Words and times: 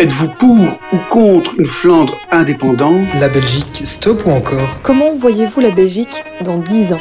Êtes-vous 0.00 0.28
pour 0.28 0.78
ou 0.92 0.96
contre 1.10 1.54
une 1.58 1.66
Flandre 1.66 2.16
indépendante? 2.30 3.06
La 3.18 3.28
Belgique, 3.28 3.80
stop 3.84 4.24
ou 4.26 4.30
encore? 4.30 4.80
Comment 4.82 5.16
voyez-vous 5.16 5.60
la 5.60 5.70
Belgique 5.72 6.22
dans 6.44 6.58
10 6.58 6.92
ans? 6.92 7.00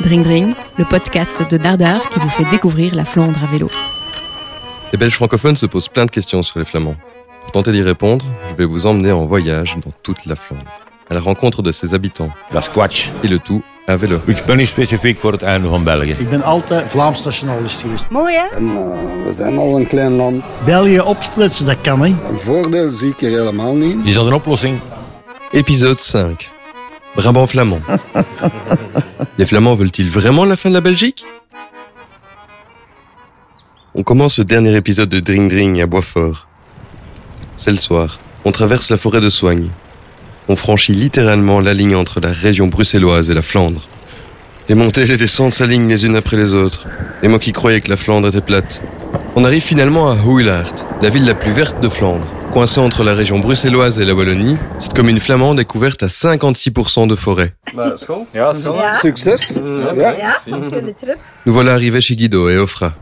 Dring 0.00 0.22
Dring, 0.22 0.54
le 0.78 0.84
podcast 0.86 1.42
de 1.50 1.56
Dardar 1.58 2.08
qui 2.08 2.18
vous 2.18 2.28
fait 2.30 2.48
découvrir 2.50 2.94
la 2.94 3.04
Flandre 3.04 3.38
à 3.42 3.46
vélo. 3.52 3.68
Les 4.92 4.98
Belges 4.98 5.16
francophones 5.16 5.56
se 5.56 5.66
posent 5.66 5.88
plein 5.88 6.06
de 6.06 6.10
questions 6.10 6.42
sur 6.42 6.58
les 6.58 6.64
Flamands. 6.64 6.96
Pour 7.42 7.52
tenter 7.52 7.72
d'y 7.72 7.82
répondre, 7.82 8.24
je 8.50 8.54
vais 8.56 8.64
vous 8.64 8.86
emmener 8.86 9.12
en 9.12 9.26
voyage 9.26 9.76
dans 9.84 9.92
toute 10.02 10.24
la 10.24 10.34
Flandre, 10.34 10.64
à 11.10 11.14
la 11.14 11.20
rencontre 11.20 11.60
de 11.62 11.72
ses 11.72 11.92
habitants, 11.92 12.30
La 12.52 12.62
Squatch. 12.62 13.10
et 13.22 13.28
le 13.28 13.38
tout 13.38 13.62
à 13.88 13.98
vélo. 13.98 14.20
Ik 14.24 14.44
ben 14.44 14.56
niet 14.56 14.68
specifiek 14.68 15.20
voor 15.20 15.32
het 15.32 15.42
einde 15.42 15.68
van 15.68 15.84
België. 15.84 16.10
Ik 16.18 16.28
ben 16.28 16.42
altijd 16.42 16.90
Vlaams 16.90 17.24
nationalist 17.24 17.80
geweest. 17.80 18.04
Mooi 18.10 18.34
hè? 18.34 18.56
En, 18.56 18.64
uh, 18.64 18.72
we 19.26 19.32
zijn 19.32 19.58
al 19.58 19.76
een 19.76 19.86
klein 19.86 20.12
land. 20.12 20.44
België 20.64 21.00
opsplitsen, 21.00 21.66
dat 21.66 21.80
kan 21.80 22.00
hè. 22.00 22.06
Een 22.06 22.38
voordeel 22.38 22.90
zie 22.90 23.10
ik 23.10 23.22
er 23.22 23.30
helemaal 23.30 23.74
niet. 23.74 24.06
Is 24.06 24.14
dat 24.14 24.26
een 24.26 24.32
oplossing? 24.32 24.80
Épisode 25.50 26.02
5. 26.02 26.50
Brabant 27.14 27.50
flamand. 27.50 27.82
les 29.36 29.46
Flamands 29.46 29.78
veulent-ils 29.78 30.10
vraiment 30.10 30.48
la 30.48 30.56
fin 30.56 30.70
de 30.70 30.74
la 30.74 30.80
Belgique 30.80 31.24
On 33.92 34.02
commence 34.02 34.34
ce 34.34 34.42
dernier 34.42 34.74
épisode 34.74 35.08
de 35.08 35.20
Dring 35.20 35.48
Dring 35.48 35.80
à 35.80 35.86
Boisfort. 35.86 36.46
C'est 37.56 37.70
le 37.70 37.78
soir. 37.78 38.18
On 38.44 38.50
traverse 38.50 38.90
la 38.90 38.96
forêt 38.96 39.20
de 39.20 39.30
Soigne. 39.30 39.70
On 40.46 40.56
franchit 40.56 40.92
littéralement 40.92 41.60
la 41.60 41.72
ligne 41.72 41.96
entre 41.96 42.20
la 42.20 42.30
région 42.30 42.66
bruxelloise 42.66 43.30
et 43.30 43.34
la 43.34 43.40
Flandre. 43.40 43.80
Les 44.68 44.74
montées 44.74 45.02
et 45.02 45.06
les 45.06 45.16
descentes 45.16 45.54
s'alignent 45.54 45.88
les 45.88 46.04
unes 46.04 46.16
après 46.16 46.36
les 46.36 46.54
autres. 46.54 46.86
Et 47.22 47.28
moi 47.28 47.38
qui 47.38 47.52
croyais 47.52 47.80
que 47.80 47.88
la 47.88 47.96
Flandre 47.96 48.28
était 48.28 48.42
plate. 48.42 48.82
On 49.36 49.44
arrive 49.44 49.62
finalement 49.62 50.10
à 50.10 50.16
Huilart, 50.16 50.74
la 51.00 51.08
ville 51.08 51.24
la 51.24 51.34
plus 51.34 51.52
verte 51.52 51.82
de 51.82 51.88
Flandre. 51.88 52.26
Coincée 52.54 52.78
entre 52.78 53.02
la 53.02 53.14
région 53.14 53.40
bruxelloise 53.40 53.98
et 53.98 54.04
la 54.04 54.14
Wallonie, 54.14 54.56
cette 54.78 54.94
commune 54.94 55.18
flamande 55.18 55.58
est 55.58 55.64
couverte 55.64 56.04
à 56.04 56.06
56% 56.06 57.08
de 57.08 57.16
forêt. 57.16 57.52
Nous 61.46 61.52
voilà 61.52 61.72
arrivés 61.72 62.00
chez 62.00 62.14
Guido 62.14 62.48
et 62.48 62.56
Ofra. 62.56 62.92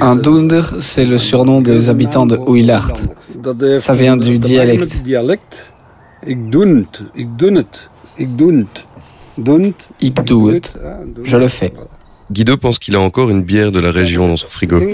Un 0.00 0.16
Doender, 0.16 0.62
c'est 0.80 1.04
le 1.04 1.18
surnom 1.18 1.60
des 1.60 1.90
habitants 1.90 2.26
de 2.26 2.36
heeft 2.36 3.80
Ça 3.80 3.94
vient 3.94 4.16
du 4.16 4.40
te 4.40 4.48
maken 4.48 4.48
dialect. 4.48 4.80
met 4.80 4.92
het 4.92 5.04
dialect. 5.04 5.72
Ik 9.98 10.26
doe 10.26 10.52
het. 10.52 10.74
Je 11.22 11.38
le 11.38 11.48
fais. 11.48 11.72
Guido 12.30 12.56
pense 12.56 12.78
qu'il 12.78 12.94
a 12.94 13.00
encore 13.00 13.28
une 13.30 13.42
bière 13.42 13.72
de 13.72 13.80
la 13.80 13.90
région 13.90 14.28
dans 14.28 14.36
son 14.36 14.46
frigo. 14.46 14.78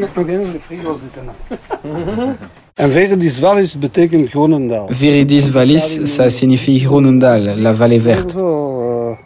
Viridis 4.90 5.50
Vallis, 5.50 6.06
ça 6.06 6.30
signifie 6.30 6.80
Groenendaal, 6.80 7.56
la 7.58 7.72
vallée 7.72 7.98
verte. 7.98 8.32
Zo, 8.32 9.12
eh, 9.12 9.16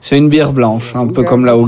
C'est 0.00 0.18
une 0.18 0.28
bière 0.28 0.52
blanche, 0.52 0.94
un 0.94 1.06
peu 1.06 1.22
comme 1.22 1.44
la 1.44 1.56
was 1.56 1.66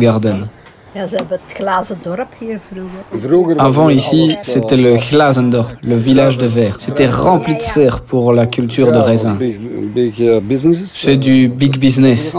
Avant 3.59 3.89
ici, 3.89 4.25
alles, 4.25 4.39
c'était 4.43 4.75
eh, 4.75 4.83
le 4.83 4.97
Glazendorp, 5.11 5.73
le 5.83 5.97
village 5.97 6.37
de 6.37 6.47
verre. 6.47 6.77
C'était 6.81 7.07
rempli 7.07 7.55
de 7.57 7.61
serre 7.61 8.03
pour 8.03 8.33
la 8.33 8.47
culture 8.47 8.93
de 8.93 8.99
raisin. 8.99 9.39
C'est 10.85 11.15
eh, 11.15 11.17
du 11.17 11.49
big 11.49 11.79
business. 11.79 12.37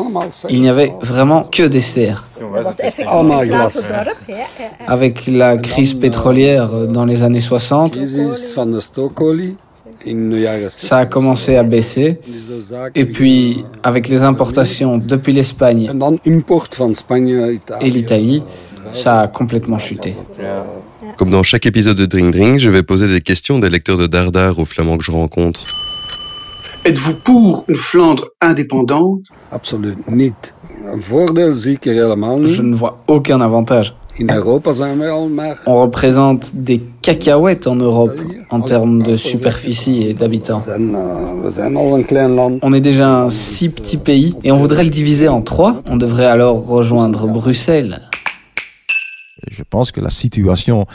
Il 0.50 0.62
n'y 0.62 0.70
avait 0.70 0.94
vraiment 1.02 1.44
que 1.44 1.64
des 1.64 1.82
serres. 1.82 2.26
Avec 4.88 5.28
la 5.28 5.58
crise 5.58 5.94
pétrolière 5.94 6.88
dans 6.88 7.06
les 7.06 7.24
années 7.24 7.40
60, 7.40 7.98
crisis 7.98 8.54
van 8.56 8.66
de 8.66 8.80
stookolie 8.80 9.56
in 10.08 10.30
de 10.30 10.38
jaren 10.38 10.70
60. 10.70 10.72
ça 10.72 10.98
a 11.00 11.06
commencé 11.06 11.56
à 11.56 11.64
baisser. 11.64 12.20
Et 12.96 13.06
puis, 13.06 13.66
avec 13.84 14.08
les 14.08 14.24
importations 14.24 14.98
depuis 14.98 15.34
l'Espagne 15.34 15.90
et 17.82 17.90
l'Italie, 17.90 18.44
ça 18.92 19.22
a 19.22 19.28
complètement 19.28 19.80
chuté. 19.80 20.16
Comme 21.18 21.30
dans 21.30 21.44
chaque 21.44 21.66
épisode 21.66 21.98
de 21.98 22.06
Dring 22.06 22.32
Dring, 22.32 22.60
je 22.60 22.70
vais 22.70 22.84
poser 22.84 23.08
des 23.08 23.22
questions 23.22 23.60
des 23.60 23.70
lecteurs 23.70 23.98
de 23.98 24.08
Dardar 24.08 24.58
aux 24.60 24.66
Flamands 24.66 24.98
que 24.98 25.04
je 25.04 25.12
rencontre. 25.12 25.62
Êtes-vous 26.86 27.16
pour 27.16 27.64
une 27.70 27.78
Flandre 27.78 28.28
indépendante? 28.42 29.22
Absoluut 29.52 29.96
niet. 30.10 30.54
Een 30.94 31.02
voordeel 31.02 31.54
zie 31.54 31.74
ik 31.76 31.86
er 31.86 31.94
helemaal 31.94 32.38
niet. 32.38 32.56
Je 32.56 32.62
ne 32.62 32.76
vois 32.76 32.92
aucun 33.06 33.42
avantage. 33.42 33.92
In 34.16 34.30
Europa 34.30 34.72
zijn 34.72 35.00
wij 35.00 35.10
al 35.10 35.28
maar... 35.28 35.60
On 35.66 35.82
représente 35.82 36.48
des 36.54 36.80
cacahuètes 37.02 37.66
en 37.66 37.80
Europe 37.82 38.46
en 38.48 38.62
termes 38.62 39.04
de 39.04 39.18
superficie 39.18 40.08
et 40.08 40.20
d'habitants. 40.20 40.68
Eh. 40.68 40.74
On 42.62 42.74
est 42.74 42.84
déjà 42.84 43.24
un 43.24 43.30
si 43.32 43.70
petit 43.70 43.98
pays 43.98 44.36
et 44.44 44.52
on 44.52 44.58
voudrait 44.58 44.84
le 44.84 44.92
diviser 44.92 45.28
en 45.28 45.42
trois. 45.42 45.82
On 45.90 45.98
devrait 45.98 46.28
alors 46.28 46.68
rejoindre 46.68 47.28
Bruxelles. 47.28 48.00
Je 49.52 49.64
pense 49.64 49.92
que 49.92 50.02
la 50.02 50.12
situation 50.12 50.86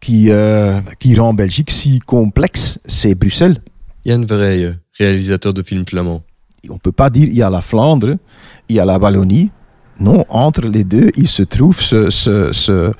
qui, 0.00 0.30
euh, 0.30 0.80
qui 0.98 1.14
rend 1.16 1.34
Belgique 1.34 1.70
si 1.70 1.98
complexe, 1.98 2.78
c'est 2.86 3.14
Bruxelles. 3.14 3.58
Yann 4.06 4.24
Verheye, 4.24 4.72
réalisateur 4.98 5.52
de 5.52 5.62
films 5.62 5.84
flamands. 5.86 6.22
On 6.70 6.74
ne 6.74 6.78
peut 6.78 6.92
pas 6.92 7.10
dire 7.10 7.28
il 7.28 7.34
y 7.36 7.42
a 7.42 7.50
la 7.50 7.60
Flandre, 7.60 8.16
il 8.68 8.76
y 8.76 8.80
a 8.80 8.84
la 8.84 8.98
Wallonie. 8.98 9.50
Non, 9.98 10.24
entre 10.28 10.62
les 10.62 10.84
deux, 10.84 11.10
il 11.16 11.26
se 11.28 11.42
trouve 11.42 11.80
ce, 11.80 12.10
ce, 12.10 12.52
ce- 12.52 12.92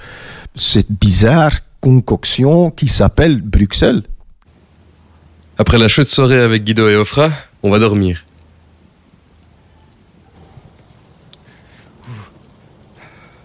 cette 0.54 0.90
bizarre 0.90 1.52
concoction 1.80 2.70
qui 2.70 2.88
s'appelle 2.88 3.42
Bruxelles. 3.42 4.02
Après 5.58 5.78
la 5.78 5.88
chouette 5.88 6.08
soirée 6.08 6.40
avec 6.40 6.64
Guido 6.64 6.88
et 6.88 6.96
Ofra, 6.96 7.30
on 7.62 7.70
va 7.70 7.78
dormir. 7.78 8.24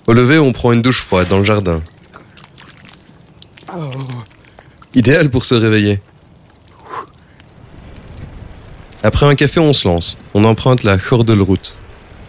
Au 0.08 0.14
lever, 0.14 0.40
on 0.40 0.52
prend 0.52 0.72
une 0.72 0.82
douche 0.82 1.02
froide 1.04 1.28
dans 1.30 1.38
le 1.38 1.44
jardin. 1.44 1.80
Idéal 4.94 5.30
pour 5.30 5.46
se 5.46 5.56
réveiller. 5.56 6.02
Après 9.04 9.26
un 9.26 9.34
café, 9.34 9.60
on 9.60 9.74
se 9.74 9.88
lance. 9.88 10.16
On 10.36 10.44
emprunte 10.44 10.84
la 10.84 10.98
Gordelroute, 10.98 11.76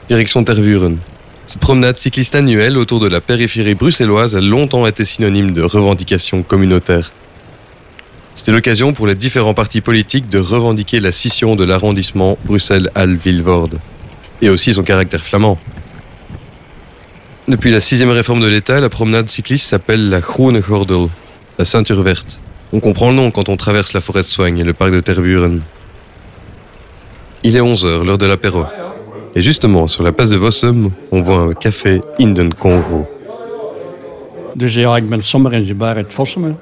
direction 0.08 0.42
Tervuren. 0.42 0.96
Cette 1.44 1.60
promenade 1.60 1.98
cycliste 1.98 2.34
annuelle 2.34 2.78
autour 2.78 2.98
de 2.98 3.08
la 3.08 3.20
périphérie 3.20 3.74
bruxelloise 3.74 4.34
a 4.34 4.40
longtemps 4.40 4.86
été 4.86 5.04
synonyme 5.04 5.52
de 5.52 5.62
revendication 5.62 6.42
communautaire. 6.42 7.12
C'était 8.34 8.52
l'occasion 8.52 8.94
pour 8.94 9.06
les 9.06 9.14
différents 9.14 9.52
partis 9.52 9.82
politiques 9.82 10.30
de 10.30 10.38
revendiquer 10.38 10.98
la 10.98 11.12
scission 11.12 11.56
de 11.56 11.64
l'arrondissement 11.64 12.38
Bruxelles-Halle-Vilvoorde, 12.46 13.78
et 14.40 14.48
aussi 14.48 14.72
son 14.72 14.82
caractère 14.82 15.20
flamand. 15.20 15.58
Depuis 17.48 17.70
la 17.70 17.80
sixième 17.80 18.10
réforme 18.10 18.40
de 18.40 18.46
l'État, 18.46 18.80
la 18.80 18.88
promenade 18.88 19.28
cycliste 19.28 19.66
s'appelle 19.66 20.08
la 20.08 20.20
Groene 20.20 20.60
Gordel, 20.60 21.08
la 21.58 21.66
ceinture 21.66 22.02
verte. 22.02 22.40
On 22.72 22.80
comprend 22.80 23.10
le 23.10 23.16
nom 23.16 23.30
quand 23.30 23.50
on 23.50 23.58
traverse 23.58 23.92
la 23.92 24.00
forêt 24.00 24.22
de 24.22 24.26
Soigne 24.26 24.58
et 24.58 24.64
le 24.64 24.72
parc 24.72 24.92
de 24.92 25.00
Tervuren. 25.00 25.60
Il 27.44 27.56
est 27.56 27.60
11h, 27.60 28.04
l'heure 28.04 28.18
de 28.18 28.26
l'apéro. 28.26 28.64
Et 29.34 29.40
justement, 29.40 29.86
sur 29.88 30.02
la 30.04 30.12
place 30.12 30.28
de 30.30 30.36
Vossum, 30.36 30.90
on 31.10 31.22
voit 31.22 31.38
un 31.38 31.52
café 31.52 32.00
Inden 32.20 32.52
Congo. 32.54 33.06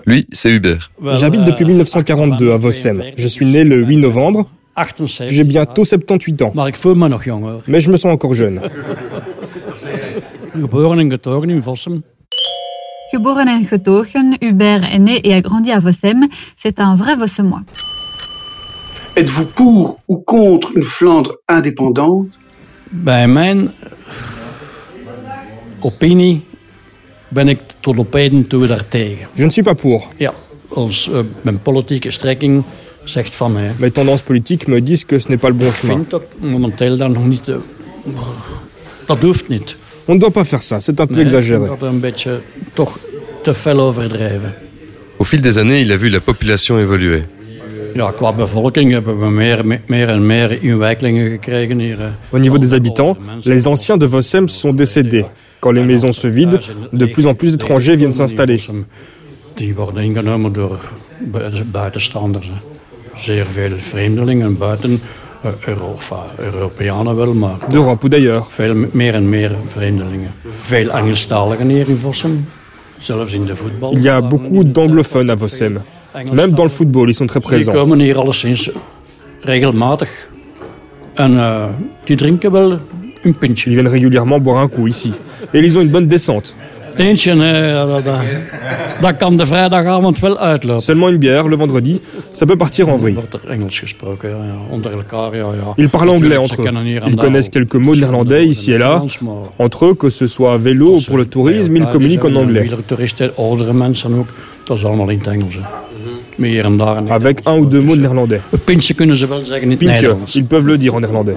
Lui, 0.07 0.27
c'est 0.33 0.51
Hubert. 0.53 0.91
J'habite 1.15 1.45
depuis 1.45 1.65
1942 1.65 2.53
à 2.53 2.57
Vossem. 2.57 3.03
Je 3.17 3.29
suis 3.29 3.47
né 3.47 3.65
le 3.65 3.85
8 3.85 3.97
novembre. 3.97 4.49
78. 4.97 5.37
J'ai 5.37 5.45
bientôt 5.45 5.85
78 5.85 6.43
ans. 6.43 6.53
Hoor. 7.43 7.63
Mais 7.67 7.81
je 7.81 7.91
me 7.91 7.97
sens 7.97 8.13
encore 8.13 8.35
jeune. 8.35 8.61
Hubert 14.41 14.85
est 14.85 14.99
né 15.01 15.21
et 15.25 15.35
a 15.35 15.41
grandi 15.41 15.73
à 15.73 15.81
Vossem. 15.81 16.29
C'est 16.57 16.81
un 16.81 16.95
vrai 16.95 17.17
Vossemois. 17.17 17.63
Êtes-vous 19.17 19.47
pour 19.55 19.99
ou 20.09 20.17
contre 20.25 20.71
une 20.77 20.85
Flandre 20.85 21.33
indépendante? 21.47 22.29
Bij 22.91 23.29
mijn 23.29 23.73
opinie 25.81 26.45
ben 27.29 27.49
ik 27.49 27.61
tot 27.81 27.99
op 27.99 28.13
heden 28.13 28.47
toe 28.47 28.67
daartegen. 28.67 29.27
Je 29.33 29.45
ne 29.45 29.51
suis 29.51 29.65
pas 29.65 29.81
pour. 29.81 30.07
Ja, 30.17 30.35
als 30.69 31.09
eh, 31.13 31.19
mijn 31.43 31.63
politieke 31.63 32.11
strekking 32.11 32.63
zegt 33.05 33.35
van 33.35 33.53
mij. 33.53 33.73
Mes 33.77 33.93
tendances 33.93 34.27
politiques 34.27 34.67
me 34.69 34.83
disent 34.83 35.07
que 35.07 35.19
ce 35.19 35.29
n'est 35.29 35.41
pas 35.41 35.51
le 35.51 35.57
bon 35.57 35.67
Ik 35.67 35.73
chemin. 35.75 35.97
vind 35.97 36.11
dat 36.11 36.23
momenteel 36.39 36.97
daar 36.97 37.11
nog 37.11 37.27
niet... 37.27 37.49
eh, 37.49 37.57
dat 39.07 39.19
hoeft 39.19 39.49
niet. 39.49 39.77
On 40.05 40.15
ne 40.15 40.21
doit 40.21 40.33
pas 40.33 40.49
faire 40.49 40.63
ça, 40.63 40.81
c'est 40.81 41.01
un 41.01 41.07
peu 41.07 41.15
Nee, 41.15 41.23
exagéré. 41.25 41.67
Dat 41.67 41.83
een 41.83 42.01
beetje 42.01 42.41
toch 42.73 42.99
te 43.43 43.55
fel 43.55 43.81
overdreven. 43.81 44.55
Au 45.19 45.25
fil 45.27 45.41
des 45.41 45.57
années, 45.57 45.81
il 45.81 45.93
a 45.93 45.99
vu 45.99 46.11
la 46.11 46.21
population 46.21 46.79
évoluer. 46.79 47.25
Ja, 47.95 48.11
qua 48.11 48.33
bevolking 48.33 48.93
hebben 48.93 49.19
we 49.19 49.31
meer, 49.31 49.67
me- 49.67 49.81
meer 49.87 50.09
en 50.09 50.27
meer 50.27 50.63
inwijkelingen 50.63 51.31
gekregen 51.31 51.79
hier. 51.79 52.01
eh. 52.01 52.07
Au 52.33 52.39
niveau 52.39 52.59
des 52.59 52.73
habitants, 52.73 53.19
les 53.43 53.67
anciens 53.67 53.99
de 54.01 54.09
Vossem 54.09 54.49
sont 54.49 54.77
décédés. 54.77 55.25
Quand 55.61 55.75
les 55.75 55.85
maisons 55.85 56.13
se 56.19 56.29
vident, 56.31 56.71
de 56.93 57.07
plus 57.07 57.27
en 57.27 57.35
plus 57.35 57.51
d'étrangers 57.51 57.97
viennent 57.97 58.15
s'installer. 58.15 58.61
Die 59.55 59.75
worden 59.75 60.03
ingenomen 60.05 60.53
door 60.53 60.79
bui- 61.19 61.65
buitenstanders. 61.65 62.51
Zeer 63.17 63.47
veel 63.47 63.71
vreemdelingen 63.77 64.59
buiten 64.59 65.01
eh, 65.43 65.51
Euro, 65.69 65.93
enfin, 65.95 66.17
Europeanen 66.55 67.17
wel, 67.17 67.35
maar 67.35 67.59
D'Europe 67.71 68.03
ou 68.05 68.09
d'ailleurs. 68.11 68.47
veel 68.49 68.75
m- 68.75 68.89
meer 68.93 69.15
en 69.15 69.29
meer 69.29 69.51
vreemdelingen. 69.67 70.31
Veel 70.49 70.91
Engelstaligen 70.91 71.69
hier 71.69 71.89
in 71.89 71.97
Vossum, 71.97 72.47
zelfs 72.99 73.33
in 73.33 73.45
de 73.45 73.57
voetbal. 73.57 73.93
Il 73.93 74.03
y 74.03 74.09
a 74.09 74.21
beaucoup 74.23 74.65
d'anglophones 74.73 75.31
à 75.31 75.37
Vossem. 75.37 75.79
Même 76.33 76.53
dans 76.53 76.65
le 76.65 76.69
football, 76.69 77.11
ils 77.11 77.15
sont 77.15 77.27
très 77.27 77.41
présents. 77.41 77.73
eh. 83.25 83.71
Ils 83.71 83.75
viennent 83.75 83.89
régulièrement 83.89 84.39
boire 84.39 84.59
un 84.59 84.69
coup 84.69 84.87
ici. 84.87 85.13
Et 85.55 85.59
ils 85.59 85.77
ont 85.77 85.83
une 85.83 85.89
bonne 85.89 86.07
descente. 86.07 86.55
Seulement 90.81 91.09
une 91.09 91.17
bière 91.19 91.49
le 91.49 91.57
vendredi, 91.57 92.01
ça 92.33 92.47
peut 92.47 92.57
partir 92.57 92.89
en 92.89 92.97
vrille. 92.97 93.17
er 95.35 95.57
ja. 95.57 95.75
Ils 95.79 95.89
parlent 95.89 96.11
anglais 96.11 96.37
entre 96.37 96.61
eux. 96.63 96.67
Ils 97.07 97.17
connaissent 97.17 97.49
quelques 97.49 97.77
mots 97.77 97.95
néerlandais 97.95 98.47
ici 98.47 98.73
et 98.73 98.79
là. 98.79 99.03
Entre 99.59 99.87
eux, 99.87 99.95
que 99.95 100.11
ce 100.11 100.27
soit 100.27 100.55
à 100.55 100.59
vélo 100.59 100.97
ou 100.97 101.01
pour 101.01 101.17
le 101.17 101.27
tourisme, 101.27 101.77
ils 101.77 101.87
communiquent 101.87 102.25
en 102.25 102.35
anglais. 102.35 102.69
En 106.41 106.77
daar 106.77 107.11
Avec 107.11 107.41
un 107.45 107.59
ou 107.59 107.67
deux 107.67 107.83
mots 107.83 107.97
de 107.97 108.01
néerlandais. 108.01 108.41
Pintje 108.65 108.95
kunnen 108.95 109.17
ze 109.17 109.27
wel 109.27 109.45
zeggen 109.45 109.63
in 109.63 109.71
het 109.71 109.79
Pinkje, 109.79 110.01
Nederlands. 110.01 110.35
ils 110.35 110.47
peuvent 110.47 110.67
le 110.67 110.79
dire 110.79 110.95
en 110.95 111.01
néerlandais. 111.01 111.37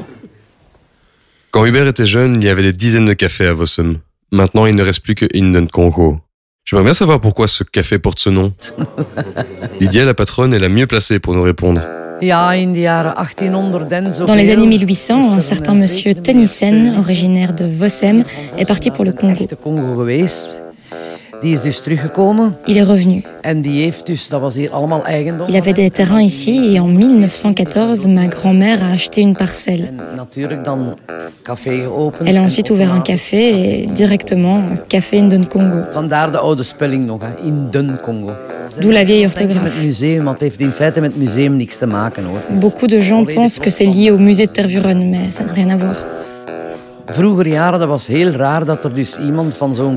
Quand 1.50 1.66
Hubert 1.66 1.88
était 1.88 2.08
jeune, 2.08 2.36
il 2.36 2.44
y 2.44 2.50
avait 2.50 2.64
des 2.64 2.72
dizaines 2.72 3.06
de 3.06 3.14
cafés 3.14 3.48
à 3.48 3.54
Vossum. 3.54 3.98
Maintenant, 4.32 4.66
il 4.66 4.76
ne 4.76 4.84
reste 4.84 5.02
plus 5.02 5.14
que 5.14 5.26
Inden 5.36 5.68
Congo. 5.68 6.20
J'aimerais 6.66 6.86
bien 6.86 6.94
savoir 6.94 7.20
pourquoi 7.20 7.48
ce 7.48 7.64
café 7.64 8.00
porte 8.00 8.20
ce 8.20 8.30
nom. 8.30 8.54
Lydia, 9.80 10.06
la 10.06 10.14
patronne, 10.14 10.54
est 10.54 10.60
la 10.60 10.70
mieux 10.70 10.88
placée 10.88 11.20
pour 11.20 11.34
nous 11.34 11.44
répondre. 11.44 11.82
Dans 12.22 14.36
les 14.36 14.50
années 14.50 14.68
1800, 14.68 15.34
un 15.36 15.42
certain 15.42 15.74
monsieur 15.74 16.16
Tenissen, 16.16 16.96
originaire 16.98 17.54
de 17.54 17.66
Vossem, 17.66 18.24
est 18.58 18.66
parti 18.66 18.92
pour 18.92 19.04
le 19.04 19.12
Congo. 19.12 20.06
Il 21.44 22.78
est 22.78 22.84
revenu. 22.84 23.24
Il 25.50 25.56
avait 25.58 25.74
des 25.74 25.90
terrains 25.90 26.22
ici 26.22 26.74
et 26.76 26.80
en 26.80 26.88
1914, 26.88 28.08
ma 28.08 28.28
grand-mère 28.28 28.84
a 28.84 28.92
acheté 28.92 29.22
une 29.22 29.36
parcelle. 29.36 29.92
Elle 32.26 32.38
a 32.38 32.42
ensuite 32.42 32.70
ouvert 32.70 32.94
un 32.94 33.02
café 33.02 33.82
et 33.82 33.86
directement 33.88 34.62
Café 34.88 35.20
Indon 35.20 35.44
Congo. 35.44 35.82
Vandaar 35.92 36.32
de 36.32 36.38
oude 36.38 36.64
spelling 36.64 37.06
nog, 37.06 37.22
hè, 37.24 37.50
Congo. 38.02 38.32
D'où 38.80 38.92
la 38.92 39.04
vieille 39.06 39.26
orthographe. 39.26 39.64
Met 39.64 39.74
het 39.74 39.84
museum, 39.84 40.24
want 40.24 40.40
het 40.40 40.42
heeft 40.42 40.60
in 40.62 40.72
feite 40.72 41.02
met 41.02 41.18
museum 41.18 41.56
niks 41.58 41.78
te 41.78 41.86
maken 41.86 42.24
hoor. 42.26 42.42
Is- 42.54 42.60
Beaucoup 42.60 42.88
de 42.90 43.00
gens 43.02 43.26
pensent 43.34 43.60
que 43.60 43.70
c'est 43.70 43.86
lié 43.86 44.12
au 44.12 44.18
musée 44.18 44.46
de 44.46 44.52
Tervuren, 44.52 45.10
mais 45.10 45.30
ça 45.32 45.44
n'a 45.44 45.54
rien 45.54 45.70
à 45.70 45.76
voir. 45.78 45.96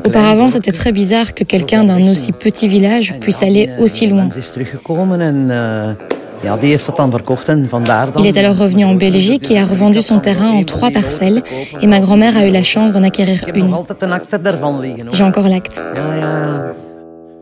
Auparavant, 0.05 0.51
c'était 0.51 0.73
très 0.73 0.93
bizarre 0.93 1.35
que 1.35 1.45
quelqu'un 1.45 1.85
d'un 1.85 2.11
aussi 2.11 2.33
petit 2.33 2.69
village 2.69 3.15
puisse 3.21 3.43
aller 3.43 3.71
aussi 3.79 4.07
loin. 4.07 4.23
Mens 4.23 4.37
is 4.37 4.51
teruggekomen 4.51 5.21
en 5.21 5.51
eh, 5.51 5.95
ja, 6.43 6.57
die 6.57 6.71
heeft 6.71 6.87
dat 6.87 6.97
dan 6.97 7.11
verkocht 7.11 7.49
en 7.49 7.69
vandaar 7.69 8.13
dan... 8.13 8.25
Il 8.25 8.29
est 8.29 8.45
alors 8.45 8.57
revenu 8.57 8.85
en 8.85 8.97
Belgique 8.97 9.51
et 9.51 9.59
a 9.59 9.65
revendu 9.65 10.03
son 10.03 10.21
terrain 10.21 10.51
en 10.51 10.65
trois 10.65 10.91
parcelles. 10.91 11.43
Et 11.81 11.87
ma 11.87 12.01
grand-mère 12.01 12.37
a 12.37 12.45
eu 12.47 12.51
la 12.51 12.63
chance 12.63 12.93
d'en 12.93 13.03
acquérir 13.03 13.45
une. 13.55 13.73
altijd 13.73 14.03
een 14.03 14.13
akte 14.13 14.41
daarvan 14.41 14.81
liggen. 14.81 15.07
hoor. 15.07 15.15
J'ai 15.15 15.25
encore 15.25 15.49
l'acte. 15.49 15.81
Ja, 15.95 16.15
ja. 16.15 16.75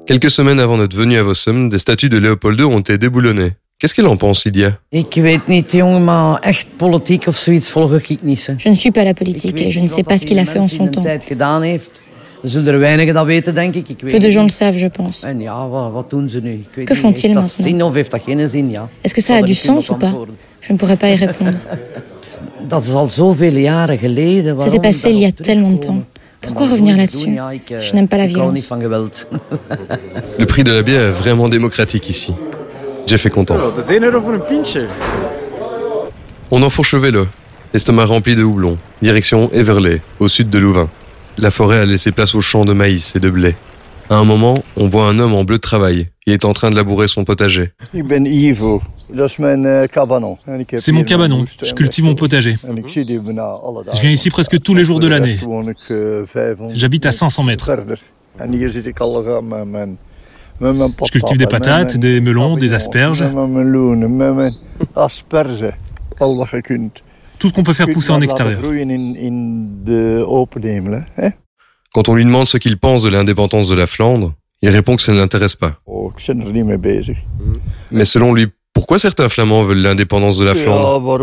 Quelques 0.05 0.31
semaines 0.31 0.61
avant 0.61 0.77
notre 0.77 0.97
venue 0.97 1.19
à 1.19 1.23
Vossum, 1.23 1.69
des 1.71 1.79
statues 1.79 2.11
de 2.11 2.19
Léopold 2.19 2.59
II 2.59 2.67
ont 2.67 2.81
été 2.81 2.99
déboulonnées. 2.99 3.64
Qu'est-ce 3.85 3.95
qu'elle 3.97 4.09
en 4.09 4.17
pense, 4.17 4.45
Lydia? 4.47 4.79
Ik 4.89 5.15
weet 5.15 5.47
niet, 5.47 5.73
jongen, 5.73 6.05
maar 6.05 6.41
echt 6.41 6.67
politiek 6.77 7.27
of 7.27 7.37
zoiets 7.37 7.71
volg 7.71 7.93
ik 8.09 8.23
niet. 8.23 8.47
Hè. 8.47 8.55
Je 8.57 8.69
ne 8.69 8.75
suis 8.75 8.91
pas 8.93 9.05
la 9.05 9.13
politique 9.13 9.61
et 9.61 9.73
je 9.73 9.81
ne 9.81 9.87
sais 9.89 10.03
pas 10.03 10.19
ce 10.21 10.25
qu'il 10.25 10.39
a 10.39 10.45
fait 10.45 10.59
en 10.59 10.69
son 10.69 10.91
temps. 10.91 11.05
Er 11.07 12.51
zullen 12.51 12.73
er 12.73 12.79
weinigen 12.79 13.15
dat 13.15 13.27
weten, 13.27 13.55
denk 13.55 13.75
ik. 13.75 13.89
ik 13.89 14.01
weet 14.01 14.11
Peu 14.11 14.21
de 14.21 14.31
gens 14.31 14.45
le 14.45 14.51
savent, 14.51 14.81
je 14.81 14.89
pense. 14.89 15.27
En 15.27 15.41
ja, 15.41 15.69
wat, 15.69 15.93
wat 15.93 16.11
doen 16.11 16.29
ze 16.29 16.41
nu? 16.41 16.53
Ik 16.53 16.69
weet 16.75 16.87
Que 16.87 16.97
font-ils 16.97 17.33
maintenant? 17.35 17.51
zin 17.53 17.83
of 17.83 17.95
heeft 17.95 18.11
dat 18.11 18.23
geen 18.23 18.49
zin? 18.49 18.71
Ja. 18.71 18.89
Est-ce 19.01 19.15
que 19.15 19.23
ça 19.27 19.35
a 19.35 19.39
er 19.39 19.47
du 19.47 19.55
sens 19.55 19.91
ou 19.91 19.97
pas? 19.97 20.13
Je 20.61 20.73
ne 20.73 20.79
pourrais 20.79 20.99
pas 20.99 21.09
y 21.11 21.17
répondre. 21.17 21.57
Dat 22.69 22.83
is 22.83 22.93
al 22.93 23.11
zoveel 23.11 23.57
jaren 23.57 23.99
geleden. 23.99 24.53
Ça 24.53 24.57
waarom 24.57 24.73
s'est 24.73 24.89
passé 24.89 25.09
il 25.11 25.19
y 25.19 25.25
a 25.27 25.33
tellement 25.33 25.73
de 25.73 25.79
temps. 25.87 26.05
Pourquoi 26.41 26.69
revenir 26.69 26.97
là-dessus? 26.97 27.29
Eh, 27.29 27.81
Je 27.81 27.95
n'aime 27.95 28.09
pas 28.09 28.17
la 28.17 28.25
hou 28.25 28.53
niet 28.53 28.67
violence. 28.79 29.27
Le 30.39 30.45
prix 30.47 30.63
de 30.65 30.73
la 30.73 30.83
bière 30.83 31.03
est 31.09 31.23
vraiment 31.23 31.49
démocratique 31.49 32.09
ici. 32.09 32.33
Jeff 33.07 33.27
est 33.27 33.31
content. 33.31 33.59
Dat 33.59 33.79
is 33.79 33.89
1 33.89 34.03
euro 34.03 34.21
voor 34.21 34.33
een 34.33 34.45
pintje. 34.45 34.87
On 36.49 36.63
enfourchevait 36.63 37.13
le, 37.13 37.27
l'estomac 37.73 38.07
rempli 38.07 38.35
de 38.35 38.43
houblon, 38.43 38.79
direction 39.01 39.51
Everley, 39.53 40.01
au 40.19 40.29
sud 40.29 40.51
de 40.51 40.59
Louvain. 40.59 40.89
La 41.37 41.51
forêt 41.51 41.79
a 41.79 41.85
laissé 41.85 42.13
place 42.13 42.35
aux 42.35 42.41
champs 42.41 42.65
de 42.65 42.73
maïs 42.73 43.17
et 43.17 43.21
de 43.21 43.31
blé. 43.31 43.55
À 44.09 44.17
un 44.17 44.25
moment, 44.25 44.55
on 44.77 44.89
voit 44.89 45.07
un 45.09 45.19
homme 45.19 45.35
en 45.35 45.45
bleu 45.45 45.57
de 45.57 45.61
travail. 45.61 46.09
Il 46.27 46.33
est 46.33 46.45
en 46.45 46.53
train 46.53 46.71
de 46.71 46.77
labourer 46.77 47.09
son 47.09 47.25
potager. 47.25 47.73
Heb 47.93 48.13
C'est 50.77 50.93
mon 50.93 51.05
cabanon. 51.05 51.45
Je 51.63 51.75
cultive 51.75 52.05
mon 52.05 52.15
potager. 52.15 52.57
Je 52.63 54.01
viens 54.01 54.11
ici 54.11 54.31
presque 54.31 54.61
tous 54.63 54.75
les 54.75 54.85
jours 54.85 55.01
de 55.01 55.09
l'année. 55.09 55.33
rest 55.33 55.45
woon 55.45 55.69
ik, 55.69 55.79
500 55.87 56.71
J'habite 56.75 57.07
à 57.07 57.13
500 57.13 57.43
mètres. 57.43 57.71
Je 60.61 61.11
cultive 61.11 61.39
des 61.39 61.47
patates, 61.47 61.97
des 61.97 62.21
melons, 62.21 62.57
des 62.57 62.75
asperges. 62.75 63.25
Tout 67.39 67.49
ce 67.49 67.53
qu'on 67.53 67.63
peut 67.63 67.73
faire 67.73 67.89
pousser 67.93 68.13
en 68.13 68.21
extérieur. 68.21 68.61
groeien 68.61 68.89
in, 68.89 69.15
in 69.17 69.67
de 69.85 70.25
open 70.27 70.65
hemel. 70.65 71.07
Hè? 71.19 71.31
Quand 71.93 72.09
on 72.09 72.15
lui 72.15 72.25
demande 72.25 72.47
ce 72.47 72.59
qu'il 72.59 72.79
pense 72.79 73.03
de 73.03 73.09
l'indépendance 73.09 73.69
de 73.69 73.75
la 73.75 73.87
Flandre, 73.87 74.33
il 74.63 74.69
répond 74.71 74.97
que 74.97 75.03
ça 75.03 75.13
ne 75.13 75.19
l'intéresse 75.19 75.57
pas. 75.57 75.75
Oh. 75.87 76.13
Mais 77.91 78.05
selon 78.05 78.33
lui, 78.33 78.49
pourquoi 78.73 78.99
certains 78.99 79.29
Flamands 79.29 79.63
veulent 79.63 79.83
l'indépendance 79.83 80.39
de 80.39 80.45
la 80.45 80.55
Flandre? 80.55 81.01
On 81.07 81.17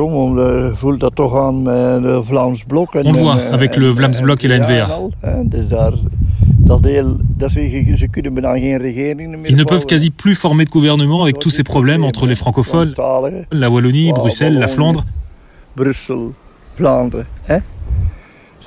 le 3.11 3.17
voit 3.17 3.33
en, 3.33 3.37
avec 3.51 3.75
le 3.75 3.89
Vlaams 3.89 4.13
Blok 4.21 4.45
et 4.45 4.47
la 4.47 4.59
NVA. 4.59 4.87
Ils 9.49 9.55
ne 9.55 9.63
peuvent 9.63 9.85
quasi 9.85 10.11
plus 10.11 10.35
former 10.35 10.65
de 10.65 10.69
gouvernement 10.69 11.23
avec 11.23 11.39
tous 11.39 11.49
ces 11.49 11.63
problèmes 11.63 12.03
entre 12.03 12.27
les 12.27 12.35
francophones, 12.35 12.93
la 13.51 13.69
Wallonie, 13.69 14.11
Bruxelles, 14.13 14.57
la 14.57 14.67
Flandre. 14.67 15.05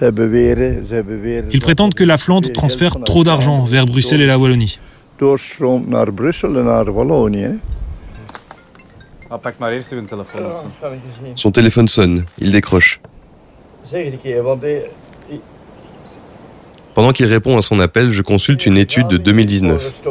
Beweren 0.01 1.49
Ils 1.53 1.61
prétendent 1.61 1.95
que 1.95 2.05
la 2.05 2.19
Flandre 2.19 2.51
transfère 2.53 2.99
trop 3.05 3.23
d'argent 3.25 3.65
vers 3.65 3.87
Bruxelles 3.87 4.23
et 4.23 4.27
la 4.27 4.39
Wallonie. 4.39 4.79
Son 11.37 11.51
téléphone 11.53 11.89
sonne, 11.89 12.25
il 12.39 12.53
décroche. 12.53 13.01
Zeg 13.85 14.13
een 14.13 14.21
keer, 14.21 14.43
want 14.43 14.63
eh, 14.63 14.89
Pendant 16.95 17.11
qu'il 17.11 17.27
répond 17.27 17.59
à 17.59 17.63
son 17.63 17.81
appel, 17.81 18.13
je 18.13 18.23
consulte 18.23 18.67
une 18.67 18.79
étude 18.79 19.09
de 19.09 19.17
2019. 19.17 20.03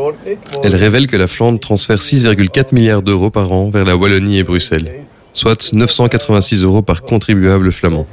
Elle 0.63 0.75
révèle 0.75 1.07
que 1.07 1.15
la 1.15 1.27
Flandre 1.27 1.59
transfère 1.59 1.99
6,4 1.99 2.75
milliards 2.75 3.01
d'euros 3.01 3.29
par 3.29 3.53
an 3.53 3.69
vers 3.69 3.85
la 3.85 3.95
Wallonie 3.95 4.39
et 4.39 4.43
Bruxelles, 4.43 5.05
soit 5.31 5.71
986 5.71 6.63
euros 6.63 6.81
par 6.81 7.03
contribuable 7.03 7.71
flamand. 7.71 8.05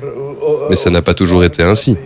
Mais 0.68 0.76
ça 0.76 0.90
n'a 0.90 1.02
pas 1.02 1.14
toujours 1.14 1.42
été 1.42 1.64
ainsi. 1.64 1.96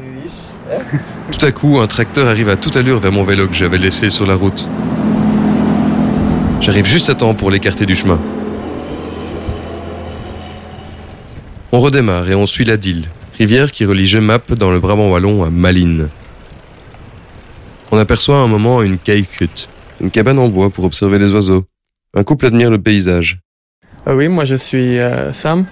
Tout 1.31 1.45
à 1.45 1.53
coup, 1.53 1.79
un 1.81 1.87
tracteur 1.87 2.29
arrive 2.29 2.49
à 2.49 2.57
toute 2.57 2.77
allure 2.77 2.99
vers 2.99 3.13
mon 3.13 3.25
vélo 3.25 3.47
que 3.47 3.55
j'avais 3.55 3.79
laissé 3.79 4.09
sur 4.09 4.27
la 4.27 4.35
route. 4.35 4.67
J'arrive 6.61 6.87
juste 6.87 7.11
à 7.11 7.15
temps 7.15 7.35
pour 7.35 7.51
l'écarter 7.51 7.85
du 7.85 7.95
chemin. 7.95 8.19
On 11.73 11.79
redémarre 11.79 12.31
et 12.31 12.35
on 12.35 12.47
suit 12.47 12.65
la 12.65 12.79
Dille, 12.79 13.09
rivière 13.37 13.71
qui 13.71 13.85
relie 13.85 14.07
Gemap 14.07 14.55
dans 14.55 14.71
le 14.71 14.79
Brabant 14.81 15.11
wallon 15.11 15.45
à 15.45 15.51
Malines. 15.51 16.09
On 17.95 17.99
aperçoit 17.99 18.39
à 18.39 18.41
un 18.41 18.49
moment 18.49 18.83
une 18.83 18.99
caille-cute, 18.99 19.69
une 20.01 20.11
cabane 20.11 20.41
en 20.41 20.49
bois 20.49 20.69
pour 20.69 20.85
observer 20.85 21.17
les 21.21 21.31
oiseaux. 21.33 21.63
Un 22.17 22.25
couple 22.25 22.47
admire 22.47 22.69
le 22.69 22.83
paysage. 22.83 23.39
Euh, 24.09 24.17
oui, 24.17 24.27
moi 24.27 24.45
je 24.45 24.57
suis 24.57 24.99
euh, 24.99 25.33
Sam. 25.33 25.65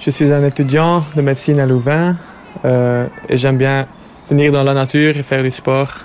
Je 0.00 0.10
suis 0.10 0.32
un 0.32 0.44
étudiant 0.44 1.06
de 1.14 1.22
médecine 1.22 1.60
à 1.60 1.66
Louvain 1.66 2.16
euh, 2.64 3.06
et 3.28 3.36
j'aime 3.36 3.58
bien 3.58 3.86
venir 4.28 4.50
dans 4.50 4.64
la 4.64 4.74
nature 4.74 5.16
et 5.16 5.22
faire 5.22 5.44
du 5.44 5.52
sport. 5.52 5.98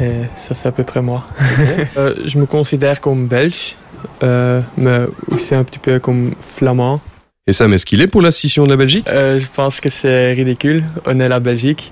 Et 0.00 0.28
ça, 0.38 0.54
c'est 0.54 0.68
à 0.68 0.72
peu 0.72 0.84
près 0.84 1.02
moi. 1.02 1.26
Euh, 1.96 2.14
je 2.24 2.38
me 2.38 2.46
considère 2.46 3.00
comme 3.00 3.26
belge, 3.26 3.74
mais 4.22 5.06
aussi 5.26 5.56
un 5.56 5.64
petit 5.64 5.80
peu 5.80 5.98
comme 5.98 6.36
flamand. 6.56 7.00
Et 7.48 7.52
Sam, 7.52 7.72
est-ce 7.72 7.84
qu'il 7.84 8.00
est 8.00 8.06
pour 8.06 8.22
la 8.22 8.30
scission 8.30 8.64
de 8.64 8.70
la 8.70 8.76
Belgique? 8.76 9.08
Je 9.08 9.46
pense 9.52 9.80
que 9.80 9.90
c'est 9.90 10.34
ridicule. 10.34 10.84
On 11.04 11.18
est 11.18 11.28
la 11.28 11.40
Belgique. 11.40 11.90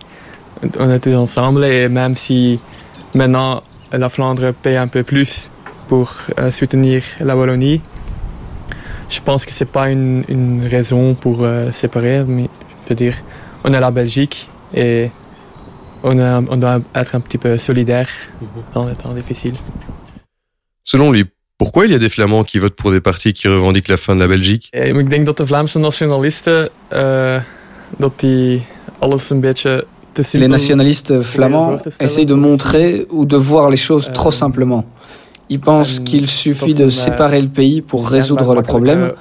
On 0.79 0.91
est 0.91 0.99
tous 1.01 1.15
ensemble 1.15 1.65
et 1.65 1.89
même 1.89 2.17
si 2.17 2.59
maintenant 3.15 3.63
la 3.93 4.09
Flandre 4.09 4.53
paye 4.53 4.77
un 4.77 4.89
peu 4.89 5.03
plus 5.03 5.51
pour 5.89 6.13
euh, 6.39 6.51
soutenir 6.53 7.03
la 7.21 7.37
Wallonie. 7.37 7.81
Je 9.09 9.21
pense 9.23 9.45
que 9.47 9.53
c'est 9.53 9.71
pas 9.71 9.89
une, 9.91 10.25
une 10.29 10.67
raison 10.67 11.15
pour 11.15 11.43
euh, 11.45 11.73
séparer, 11.73 12.25
mais 12.25 12.49
je 12.85 12.89
veux 12.91 12.95
dire, 12.95 13.15
on 13.65 13.73
est 13.73 13.81
la 13.81 13.91
Belgique 13.91 14.49
et 14.75 15.11
on, 16.03 16.19
a- 16.19 16.43
on 16.49 16.57
doit 16.57 16.81
être 16.95 17.15
un 17.15 17.21
petit 17.21 17.39
peu 17.39 17.57
solidaire 17.57 18.09
dans 18.75 18.87
les 18.87 18.95
temps 18.97 19.15
difficiles. 19.15 19.55
Selon 20.85 21.11
lui, 21.13 21.25
pourquoi 21.57 21.87
il 21.87 21.93
y 21.93 21.95
a 21.95 21.99
des 21.99 22.09
Flamands 22.11 22.45
qui 22.45 22.59
votent 22.59 22.77
pour 22.77 22.91
des 22.93 23.01
partis 23.01 23.33
qui 23.33 23.49
revendiquent 23.49 23.89
la 23.89 23.97
fin 23.97 24.15
de 24.15 24.21
la 24.21 24.29
Belgique? 24.29 24.69
Ik 24.73 25.11
denk 25.11 25.27
dat 25.27 25.37
de 25.37 25.47
Vlaamse 25.47 25.79
nationalisten 25.79 26.69
eh, 26.89 27.41
dat 27.97 28.21
die 28.21 28.63
alles 28.99 29.31
een 29.31 29.41
beetje 29.41 29.87
Les 30.35 30.49
nationalistes 30.49 31.23
flamands 31.23 31.79
essayent 32.01 32.27
de 32.27 32.35
montrer 32.35 33.07
ou 33.11 33.25
de 33.25 33.37
voir 33.37 33.71
les 33.71 33.77
choses 33.77 34.11
trop 34.13 34.31
simplement. 34.31 34.85
Ils 35.51 35.61
pensent 35.61 36.01
qu'il 36.01 36.29
suffit 36.29 36.75
de 36.75 36.89
séparer 36.91 37.41
le 37.41 37.49
pays 37.49 37.81
pour 37.83 38.09
résoudre 38.09 38.55
le 38.55 38.63
problème, 38.63 39.13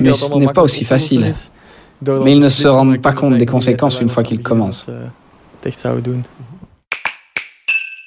mais 0.00 0.12
ce 0.12 0.34
n'est 0.34 0.52
pas 0.52 0.62
aussi 0.62 0.84
facile. 0.84 1.32
Mais 2.24 2.32
ils 2.32 2.40
ne 2.40 2.48
se 2.48 2.68
rendent 2.68 3.00
pas 3.00 3.12
compte 3.12 3.36
des 3.38 3.46
conséquences 3.46 4.00
une 4.00 4.08
fois 4.08 4.22
qu'ils 4.22 4.42
commencent. 4.42 4.86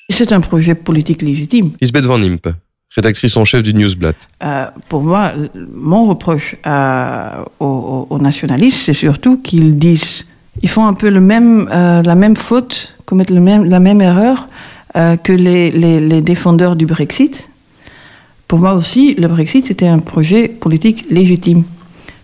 C'est 0.10 0.32
un 0.32 0.42
projet 0.42 0.76
politique 0.76 1.22
légitime. 1.22 1.72
Lisbeth 1.82 2.06
Van 2.06 2.22
Impe, 2.22 2.50
rédactrice 2.96 3.36
en 3.38 3.46
chef 3.46 3.64
du 3.64 3.74
Newsblad. 3.74 4.16
Euh, 4.44 4.66
pour 4.90 5.02
moi, 5.02 5.32
mon 5.74 6.08
reproche 6.10 6.56
à- 6.64 7.46
aux, 7.60 7.66
aux- 7.66 8.08
aux 8.10 8.20
nationalistes, 8.20 8.78
c'est 8.86 8.94
surtout 8.94 9.38
qu'ils 9.42 9.76
disent, 9.76 10.26
ils 10.62 10.70
font 10.70 10.86
un 10.86 10.94
peu 10.94 11.08
euh, 11.08 12.04
la 12.04 12.16
même 12.16 12.36
faute, 12.36 12.96
commettent 13.06 13.32
la 13.32 13.80
même 13.80 14.02
erreur 14.02 14.48
euh, 14.96 15.18
que 15.18 15.34
les, 15.34 16.22
défendeurs 16.22 16.76
du 16.76 16.86
Brexit. 16.86 17.50
Pour 18.48 18.60
moi 18.60 18.74
aussi, 18.74 19.16
le 19.16 19.28
Brexit, 19.28 19.66
c'était 19.66 19.88
un 19.88 20.00
projet 20.00 20.48
politique 20.48 21.06
légitime. 21.10 21.64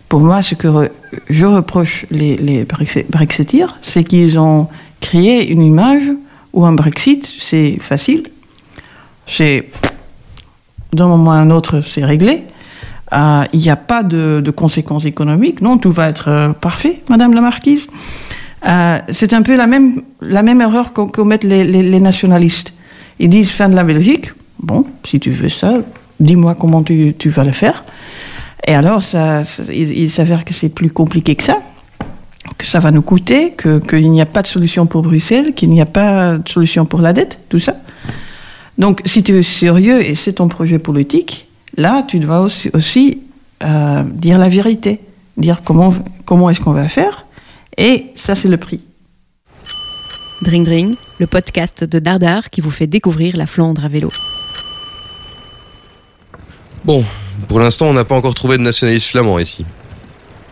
Pour 0.08 0.22
moi, 0.22 0.42
ce 0.42 0.56
que 0.56 0.92
je 1.30 1.46
reproche 1.46 2.06
les, 2.12 2.38
les 2.38 2.66
Brexi- 2.66 3.06
Brexiteers, 3.10 3.78
c'est 3.82 4.04
qu'ils 4.04 4.38
ont 4.38 4.68
créé 5.02 5.50
une 5.50 5.62
image 5.62 6.12
où 6.54 6.66
un 6.66 6.74
Brexit, 6.74 7.28
c'est 7.40 7.78
facile, 7.80 8.28
c'est 9.26 9.70
d'un 10.94 11.08
moment 11.08 11.32
à 11.32 11.36
un 11.36 11.52
autre, 11.52 11.82
c'est 11.82 12.04
réglé. 12.04 12.44
Euh, 13.14 13.44
Il 13.54 13.60
n'y 13.60 13.70
a 13.70 13.76
pas 13.76 14.04
de, 14.04 14.52
conséquences 14.56 15.06
économiques. 15.06 15.62
Non, 15.62 15.78
tout 15.78 15.92
va 15.92 16.10
être 16.10 16.30
euh, 16.30 16.50
parfait, 16.50 17.02
Madame 17.10 17.34
la 17.34 17.42
Marquise. 17.42 17.88
Euh, 18.68 19.00
c'est 19.12 19.34
un 19.34 19.42
peu 19.42 19.56
la 19.56 19.68
même, 19.68 20.02
la 20.22 20.44
même 20.44 20.62
erreur 20.62 20.94
qu'o- 20.94 21.08
commettent 21.08 21.44
les, 21.44 22.00
nationalistes. 22.00 22.74
Ils 23.20 23.30
disent 23.30 23.52
fin 23.52 23.70
de 23.70 23.76
la 23.76 23.84
Belgique. 23.84 24.32
Bon, 24.60 24.86
si 25.06 25.20
tu 25.20 25.32
veux 25.32 25.50
ça, 25.50 25.76
dis-moi 26.20 26.56
comment 26.56 26.84
tu, 26.84 27.16
vas 27.26 27.44
le 27.44 27.52
faire. 27.52 27.84
Et 28.68 28.76
alors, 28.76 29.04
ça, 29.04 29.44
il, 29.72 30.12
s'avère 30.12 30.44
que 30.44 30.54
c'est 30.54 30.70
plus 30.70 30.92
compliqué 30.92 31.36
que 31.36 31.44
ça, 31.44 31.60
que 32.58 32.66
ça 32.66 32.80
va 32.80 32.92
nous 32.92 33.02
coûter, 33.02 33.54
qu'il 33.56 34.12
n'y 34.12 34.22
a 34.22 34.26
pas 34.26 34.42
de 34.42 34.48
solution 34.48 34.86
pour 34.86 35.02
Bruxelles, 35.02 35.54
qu'il 35.54 35.70
n'y 35.70 35.82
a 35.82 35.86
pas 35.86 36.38
de 36.38 36.48
solution 36.48 36.86
pour 36.86 37.02
la 37.02 37.14
dette, 37.14 37.40
tout 37.48 37.60
ça. 37.60 37.78
Donc, 38.78 39.02
si 39.06 39.24
tu 39.24 39.38
es 39.38 39.44
sérieux 39.44 40.06
et 40.06 40.16
c'est 40.16 40.34
ton 40.34 40.50
projet 40.50 40.80
politique, 40.80 41.49
là, 41.78 42.04
tu 42.08 42.20
dois 42.20 42.42
aussi, 42.42 42.70
aussi, 42.74 43.22
euh, 43.64 44.04
dire 44.04 44.38
la 44.38 44.50
vérité, 44.50 45.00
dire 45.38 45.62
comment, 45.64 45.94
comment 46.26 46.50
est-ce 46.50 46.60
qu'on 46.60 46.74
va 46.74 46.88
faire, 46.88 47.26
et 47.78 48.08
ça, 48.16 48.36
c'est 48.36 48.50
le 48.50 48.58
prix. 48.58 48.82
Dring 50.42 50.66
Dring, 50.66 50.96
le 51.20 51.28
podcast 51.28 51.84
de 51.84 52.00
Dardar 52.00 52.50
qui 52.50 52.62
vous 52.62 52.72
fait 52.72 52.88
découvrir 52.88 53.36
la 53.36 53.46
Flandre 53.48 53.84
à 53.84 53.90
vélo. 53.90 54.10
Bon, 56.86 57.04
pour 57.48 57.60
l'instant, 57.60 57.88
on 57.88 57.94
n'a 57.94 58.06
pas 58.06 58.16
encore 58.16 58.34
trouvé 58.34 58.58
de 58.58 58.64
nationalistes 58.64 59.08
flamands 59.08 59.40
ici. 59.40 59.66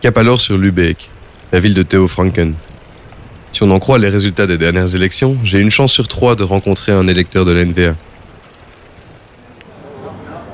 Cap 0.00 0.16
alors 0.16 0.40
sur 0.40 0.56
Lubeck, 0.56 1.08
la 1.52 1.60
ville 1.60 1.74
de 1.74 1.82
Theo 1.82 2.06
Franken. 2.06 2.54
Si 3.52 3.62
on 3.62 3.70
en 3.70 3.78
croit 3.78 3.98
les 3.98 4.08
résultats 4.08 4.46
des 4.46 4.58
dernières 4.58 4.94
élections, 4.94 5.36
j'ai 5.42 5.58
une 5.58 5.70
chance 5.70 5.92
sur 5.92 6.06
trois 6.06 6.36
de 6.36 6.44
rencontrer 6.44 6.92
un 6.92 7.08
électeur 7.08 7.44
de 7.44 7.52
l'NVA. 7.52 7.94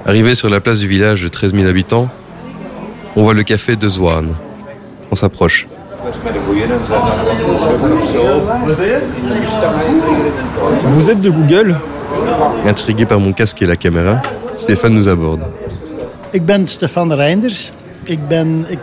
Arrivé 0.06 0.34
sur 0.34 0.50
la 0.50 0.60
place 0.60 0.80
du 0.80 0.88
village 0.88 1.22
de 1.22 1.28
13 1.28 1.54
000 1.54 1.66
habitants, 1.66 2.08
on 3.16 3.22
voit 3.22 3.32
le 3.32 3.42
café 3.42 3.74
de 3.74 3.88
Zwan. 3.88 4.34
On 5.10 5.14
s'approche. 5.14 5.66
Vous 10.84 11.10
êtes 11.10 11.20
de 11.22 11.30
Google? 11.30 11.76
Intrigué 12.66 13.06
par 13.06 13.18
mon 13.18 13.32
casque 13.32 13.62
et 13.62 13.66
la 13.66 13.76
caméra, 13.76 14.20
Stéphane 14.54 14.92
nous 14.92 15.08
aborde. 15.08 15.40
Ben 16.34 16.66
ben, 18.28 18.64
er 18.70 18.76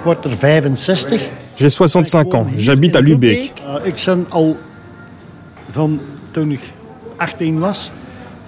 65. 0.76 1.20
J'ai 1.58 1.70
65 1.70 2.34
ans, 2.34 2.48
j'habite 2.58 2.96
à 2.96 3.02
Lubeck. 3.02 3.54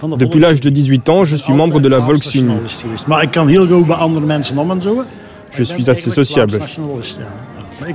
ben 0.00 0.10
al 0.10 0.18
van 0.18 0.18
toen 0.18 0.18
ik 0.18 0.18
18 0.18 0.18
was. 0.18 0.18
Van 0.18 0.18
de 0.18 0.18
Depuis 0.18 0.40
l'âge 0.40 0.58
de 0.58 0.70
18 0.70 1.08
ans, 1.08 1.30
je 1.30 1.36
suis 1.36 1.56
membre 1.56 1.80
de 1.80 1.88
la 1.88 2.04
Volksunie. 2.04 2.48
Volksnationalist 2.48 2.80
geweest. 2.80 3.06
Maar 3.06 3.22
ik 3.22 3.30
kan 3.30 3.48
heel 3.48 3.66
goed 3.66 3.86
bij 3.86 3.96
andere 3.96 4.26
mensen 4.26 4.58
om 4.58 4.70
en 4.70 4.82
zo. 4.82 5.04
Je 5.56 5.64
suis 5.64 5.88
assez 5.88 6.12
sociable. 6.12 6.58
Ben 6.58 7.94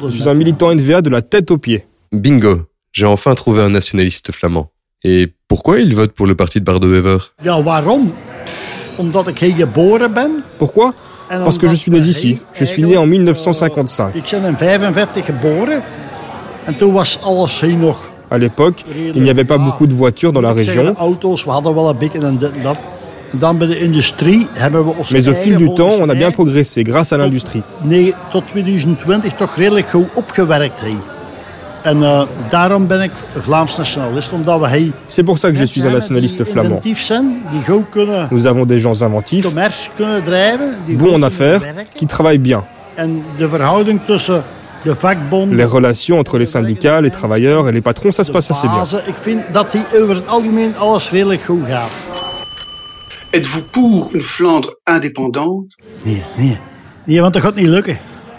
Je 0.00 0.10
suis 0.10 0.26
un 0.26 0.36
militant 0.36 0.74
NVA 0.74 1.00
de 1.00 1.10
la 1.10 1.22
tête 1.22 1.50
aux 1.50 1.60
pieds. 1.60 1.84
Bingo, 2.10 2.68
j'ai 2.90 3.06
enfin 3.06 3.34
trouvé 3.34 3.62
un 3.62 3.70
nationaliste 3.70 4.32
flamand. 4.32 4.70
Et 5.02 5.32
pourquoi 5.46 5.80
il 5.80 5.94
vote 5.94 6.12
pour 6.12 6.26
le 6.26 6.34
parti 6.34 6.58
de 6.58 6.64
Bardo 6.64 6.88
Wever? 6.88 7.32
Ja, 7.42 7.62
waarom? 7.62 8.12
Omdat 8.96 9.28
ik 9.28 9.38
hier 9.38 9.54
geboren 9.54 10.12
ben. 10.12 10.44
Pourquoi? 10.56 10.94
Parce 11.28 11.58
que 11.58 11.68
je 11.68 11.74
suis 11.74 11.90
né 11.90 11.98
ici. 11.98 12.40
Je 12.52 12.64
suis 12.64 12.82
né 12.82 12.96
en 12.96 13.06
1955. 13.06 14.12
Ik 18.30 18.42
in 18.42 18.50
45 18.50 18.84
geboren. 18.84 18.84
En 18.84 18.84
toen 18.84 18.84
was 18.84 18.84
alles 18.84 18.84
hier 18.84 18.84
nog. 18.84 18.84
À 18.84 18.84
l'époque, 18.84 18.84
il 19.14 19.22
n'y 19.22 19.30
avait 19.30 19.44
pas 19.44 19.58
beaucoup 19.58 19.86
de 19.86 19.94
voitures 19.94 20.32
dans 20.32 20.40
la 20.40 20.52
région, 20.52 20.94
mais 25.10 25.28
au 25.28 25.34
fil 25.34 25.56
du 25.56 25.74
temps, 25.74 25.90
on 26.00 26.08
a 26.08 26.14
bien 26.14 26.30
progressé 26.30 26.84
grâce 26.84 27.12
à 27.12 27.16
l'industrie. 27.16 27.62
nee, 27.82 28.14
tot 28.30 28.44
2020 28.52 29.36
toch 29.36 29.54
redelijk 29.54 29.88
goed 29.90 30.06
opgewerkt. 30.14 30.80
Hey. 30.80 30.96
En 31.84 32.02
eh, 32.02 32.26
ben 32.88 33.10
C'est 35.06 35.22
pour 35.22 35.38
ça 35.38 35.50
que 35.50 35.56
je 35.56 35.64
suis 35.64 35.86
un 35.86 35.90
nationaliste 35.90 36.44
flamand. 36.44 36.80
Nous 38.30 38.46
avons 38.46 38.64
des 38.64 38.78
gens 38.78 39.02
inventifs, 39.02 39.46
bons 40.88 41.14
en 41.14 41.22
affaires, 41.22 41.60
qui 41.94 42.06
travaillent 42.06 42.38
bien. 42.38 42.64
Les 44.84 45.64
relations 45.64 46.18
entre 46.18 46.38
les 46.38 46.46
syndicats, 46.46 47.00
les 47.00 47.10
travailleurs 47.10 47.68
et 47.68 47.72
les 47.72 47.80
patrons, 47.80 48.12
ça 48.12 48.24
se 48.24 48.32
passe 48.32 48.50
assez 48.50 48.68
bien. 48.68 48.84
Êtes-vous 53.32 53.62
pour 53.72 54.10
une 54.14 54.20
Flandre 54.20 54.74
indépendante? 54.86 55.66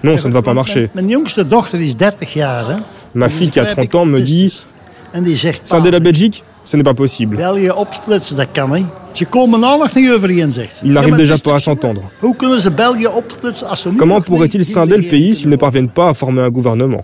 Non, 0.03 0.17
ça 0.17 0.27
ne 0.27 0.33
va 0.33 0.41
pas 0.41 0.53
marcher. 0.53 0.89
Mijn, 0.93 1.05
mijn 1.05 1.09
jongste 1.09 1.47
dochter 1.47 1.81
is 1.81 1.95
30 1.95 2.33
jaar. 2.33 2.69
Hè. 2.69 2.75
Ma 3.11 3.29
fille 3.29 3.49
qui 3.49 3.59
a 3.59 3.65
30 3.65 3.95
ans 3.95 4.05
me 4.05 4.21
dit 4.21 4.65
Scinder 5.63 5.91
la 5.91 5.99
Belgique, 5.99 6.43
ce 6.65 6.77
n'est 6.77 6.83
pas 6.83 6.93
possible. 6.93 7.37
Ils 10.83 10.91
n'arrivent 10.91 11.15
déjà 11.15 11.37
pas 11.37 11.55
à 11.55 11.59
s'entendre. 11.59 12.01
Comment 13.97 14.21
pourraient-ils 14.21 14.65
scinder 14.65 14.97
le 14.97 15.07
pays 15.07 15.35
s'ils 15.35 15.49
ne 15.49 15.55
parviennent 15.55 15.89
pas 15.89 16.09
à 16.09 16.13
former 16.13 16.41
un 16.41 16.49
gouvernement? 16.49 17.03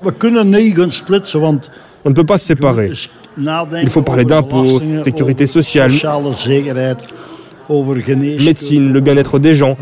On 2.04 2.10
ne 2.10 2.16
peut 2.16 2.26
pas 2.26 2.38
se 2.38 2.46
séparer. 2.48 2.92
Il 3.38 3.90
faut 3.90 4.02
parler 4.02 4.26
d'impôts, 4.26 4.82
sécurité 5.04 5.48
sociale, 5.48 5.92
médecine, 7.70 8.92
le 8.92 9.00
bien-être 9.00 9.40
des 9.40 9.56
gens. 9.56 9.78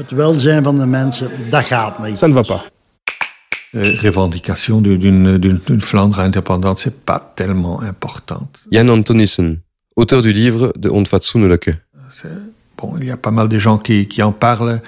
Ça 2.15 2.27
ne 2.27 2.33
va 2.33 2.43
pas. 2.43 2.63
Euh, 3.75 3.93
revendication 4.01 4.81
d'une 4.81 5.79
Flandre 5.79 6.19
indépendante, 6.19 6.79
c'est 6.79 7.05
pas 7.05 7.33
tellement 7.35 7.81
importante. 7.81 8.61
Jan 8.71 8.87
Antonissen, 8.87 9.59
auteur 9.99 10.21
du 10.21 10.31
livre 10.31 10.71
De 10.77 10.89
Ontfatsoenlijke. 10.89 11.71
Bon, 12.77 12.95
il 12.99 13.07
y 13.07 13.11
a 13.11 13.17
pas 13.17 13.31
mal 13.31 13.49
de 13.49 13.57
gens 13.59 13.77
qui, 13.77 14.07
qui 14.07 14.23
en 14.23 14.31
parlent, 14.31 14.79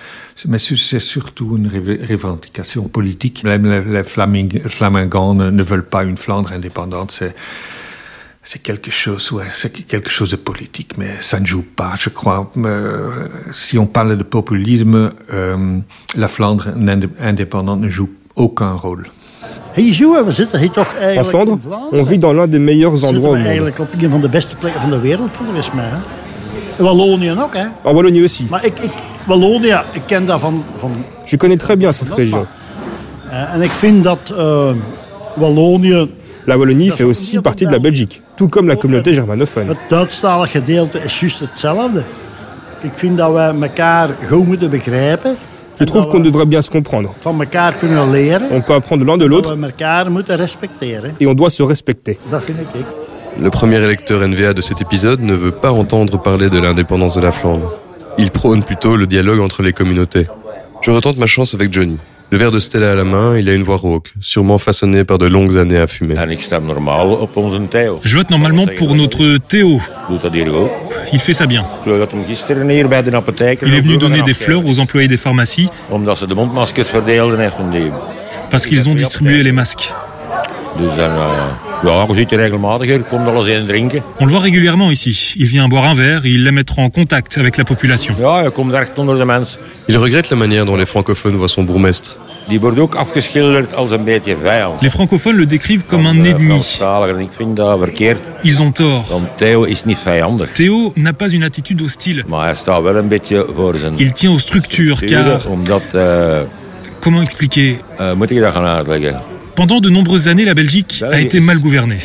mais 0.48 0.58
c'est 0.60 1.00
surtout 1.00 1.58
une 1.58 1.68
revendication 2.10 2.88
politique. 2.88 3.44
Même 3.44 3.70
les, 3.70 3.82
les 3.84 4.04
Flaming- 4.04 4.62
Flamingants 4.70 5.34
ne, 5.34 5.64
veulent 5.64 5.86
pas 5.96 6.04
une 6.06 6.16
Flandre 6.18 6.54
indépendante. 6.54 7.12
C'est 7.12 7.36
c'est 8.44 8.58
quelque 8.64 8.90
chose, 8.90 9.32
ouais, 9.34 9.46
c'est 9.52 9.72
quelque 9.86 10.10
chose 10.10 10.32
de 10.32 10.36
politique, 10.36 10.98
mais 10.98 11.12
ça 11.20 11.40
ne 11.40 11.46
joue 11.46 11.62
pas, 11.76 11.94
je 11.96 12.10
crois. 12.10 12.52
Euh, 12.58 13.28
si 13.54 13.78
on 13.78 13.86
parle 13.86 14.18
de 14.18 14.24
populisme, 14.24 15.12
euh, 15.32 15.78
la 16.16 16.28
Flandre 16.28 16.70
indé- 16.70 17.10
indépendante 17.20 17.82
ne 17.82 17.90
joue 17.90 18.10
aucun 18.36 18.74
rôle. 18.74 19.10
We 19.74 20.32
zitten 20.32 20.60
hier 20.60 20.70
toch 20.72 20.94
En 20.94 21.02
eigenlijk 21.02 21.34
in 21.34 21.60
Vlaanderen. 21.62 22.00
on 22.00 22.06
vit 22.06 22.22
dans 22.22 22.36
l'un 22.36 22.50
des 22.50 22.60
meilleurs 22.60 23.04
endroits 23.04 23.22
we 23.22 23.28
au 23.28 23.34
monde. 23.34 23.46
eigenlijk 23.46 23.80
op 23.80 23.88
een 23.98 24.12
van 24.12 24.22
de 24.22 24.30
beste 24.30 24.56
plekken 24.56 24.82
van 24.82 24.90
de 24.90 25.00
wereld, 25.00 25.30
volgens 25.32 25.72
mij. 25.72 25.86
hè. 25.86 25.98
Wallonië 26.84 27.32
ook, 27.32 27.54
hè? 27.54 27.60
En 27.60 27.94
Wallonie 27.94 28.22
aussi. 28.22 28.48
Maar 28.50 28.66
ik, 28.66 28.80
ik, 28.80 28.92
Wallonia, 29.26 29.86
ik 29.92 30.02
ken 30.06 30.26
dat 30.26 30.40
van... 30.40 30.64
van 30.80 31.06
Je 31.26 31.38
connais 31.38 31.60
très 31.60 31.78
bien 31.78 31.94
cette 31.94 32.14
région. 32.16 32.46
Eh, 33.30 33.54
en 33.54 33.62
ik 33.62 33.72
vind 33.72 34.04
dat 34.04 34.20
uh, 34.32 34.72
Wallonië... 35.34 36.10
La 36.46 36.58
Wallonie 36.58 36.92
fait 36.92 37.06
aussi 37.06 37.40
partie 37.40 37.68
de 37.68 37.72
la 37.72 37.80
Belgique, 37.80 38.22
tout 38.36 38.50
comme 38.50 38.68
la 38.68 38.76
communauté 38.76 39.14
germanophone. 39.14 39.68
Het 39.68 39.78
Duitsstalig 39.88 40.52
gedeelte 40.52 41.00
is 41.04 41.20
juist 41.20 41.40
hetzelfde. 41.40 42.04
Ik 42.82 42.92
vind 42.94 43.18
dat 43.18 43.32
wij 43.32 43.54
elkaar 43.62 44.10
goed 44.28 44.48
moeten 44.48 44.70
begrijpen. 44.70 45.36
Je 45.82 45.86
trouve 45.86 46.10
qu'on 46.10 46.20
devrait 46.20 46.46
bien 46.46 46.62
se 46.62 46.70
comprendre. 46.70 47.16
On 47.26 48.62
peut 48.62 48.74
apprendre 48.76 49.04
l'un 49.04 49.18
de 49.18 49.26
l'autre. 49.26 49.58
Et 51.20 51.26
on 51.26 51.34
doit 51.34 51.50
se 51.50 51.64
respecter. 51.64 52.20
Le 53.40 53.50
premier 53.50 53.78
électeur 53.78 54.28
NVA 54.28 54.54
de 54.54 54.62
cet 54.62 54.80
épisode 54.80 55.22
ne 55.22 55.34
veut 55.34 55.52
pas 55.52 55.72
entendre 55.72 56.22
parler 56.22 56.52
de 56.52 56.60
l'indépendance 56.60 57.16
de 57.16 57.22
la 57.22 57.32
Flandre. 57.32 57.80
Il 58.20 58.30
prône 58.30 58.64
plutôt 58.64 58.96
le 58.96 59.08
dialogue 59.08 59.40
entre 59.40 59.64
les 59.64 59.74
communautés. 59.74 60.28
Je 60.82 60.92
retente 60.92 61.18
ma 61.18 61.26
chance 61.26 61.56
avec 61.56 61.74
Johnny. 61.74 61.98
Le 62.32 62.38
verre 62.38 62.52
de 62.52 62.60
Stella 62.60 62.94
à 62.94 62.96
la 62.96 63.04
main, 63.04 63.38
il 63.38 63.50
a 63.50 63.54
une 63.54 63.64
voix 63.64 63.76
rauque, 63.76 64.14
sûrement 64.22 64.58
façonnée 64.58 65.04
par 65.04 65.18
de 65.18 65.26
longues 65.26 65.58
années 65.58 65.78
à 65.78 65.88
fumer. 65.88 66.16
Je 68.04 68.18
vote 68.18 68.30
normalement 68.30 68.66
pour 68.78 68.96
notre 68.96 69.38
Théo. 69.38 69.82
Il 71.12 71.20
fait 71.20 71.34
ça 71.34 71.46
bien. 71.46 71.66
Il 71.86 71.92
est 73.74 73.82
venu 73.82 73.98
donner 73.98 74.22
des 74.22 74.34
fleurs 74.34 74.66
aux 74.66 74.80
employés 74.80 75.10
des 75.10 75.18
pharmacies 75.18 75.68
parce 78.50 78.66
qu'ils 78.66 78.88
ont 78.90 78.96
distribué 78.96 79.44
les 79.44 79.52
masques. 79.52 79.94
On 81.84 82.06
le 84.26 84.32
voit 84.32 84.40
régulièrement 84.40 84.92
ici. 84.92 85.34
Il 85.38 85.48
vient 85.48 85.68
boire 85.68 85.86
un 85.86 85.96
verre 85.96 86.26
et 86.26 86.30
il 86.30 86.44
la 86.44 86.52
mettra 86.52 86.84
en 86.84 86.92
contact 86.92 87.40
avec 87.40 87.58
la 87.58 87.64
population. 87.64 88.14
Il 89.90 89.98
regrette 89.98 90.30
la 90.30 90.36
manière 90.36 90.66
dont 90.66 90.76
les 90.76 90.86
francophones 90.86 91.36
voient 91.36 91.50
son 91.50 91.64
bourgmestre. 91.64 92.18
Les 92.50 92.60
francophones 94.90 95.38
le 95.38 95.46
décrivent 95.46 95.84
comme 95.84 96.06
un 96.06 96.24
ennemi. 96.24 96.62
Ils 98.44 98.62
ont 98.62 98.72
tort. 98.72 99.22
Théo 100.54 100.94
n'a 100.98 101.14
pas 101.14 101.30
une 101.30 101.44
attitude 101.44 101.82
hostile. 101.82 102.26
Il 104.00 104.14
tient 104.14 104.32
aux 104.32 104.40
structures 104.40 105.00
car... 105.06 105.40
Comment 107.00 107.24
expliquer? 107.24 107.80
Pendant 109.62 109.80
de 109.80 109.90
nombreuses 109.92 110.28
années, 110.28 110.44
la 110.44 110.56
Belgique 110.56 111.04
a 111.08 111.20
été 111.20 111.40
mal 111.40 111.60
gouvernée. 111.60 112.00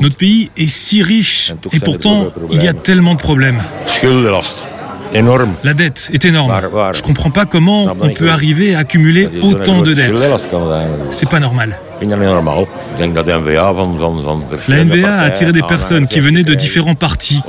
Notre 0.00 0.16
pays 0.16 0.50
est 0.56 0.68
si 0.68 1.02
riche 1.02 1.52
et 1.72 1.80
pourtant 1.80 2.28
il 2.52 2.62
y 2.62 2.68
a 2.68 2.72
tellement 2.72 3.16
de 3.16 3.20
problèmes. 3.20 3.60
La 5.64 5.74
dette 5.74 6.10
est 6.12 6.24
énorme. 6.24 6.52
Je 6.92 7.02
comprends 7.02 7.30
pas 7.30 7.46
comment 7.46 7.94
on 8.00 8.10
peut 8.10 8.30
arriver 8.30 8.74
à 8.74 8.80
accumuler 8.80 9.28
autant 9.42 9.82
de 9.82 9.94
dettes. 9.94 10.18
C'est 11.10 11.28
pas 11.28 11.40
normal. 11.40 11.78
La 14.68 14.84
NVA 14.84 15.14
a 15.14 15.22
attiré 15.22 15.52
des 15.52 15.62
personnes 15.62 16.06
qui 16.06 16.20
venaient 16.20 16.44
de 16.44 16.54
différents 16.54 16.94
partis. 16.94 17.40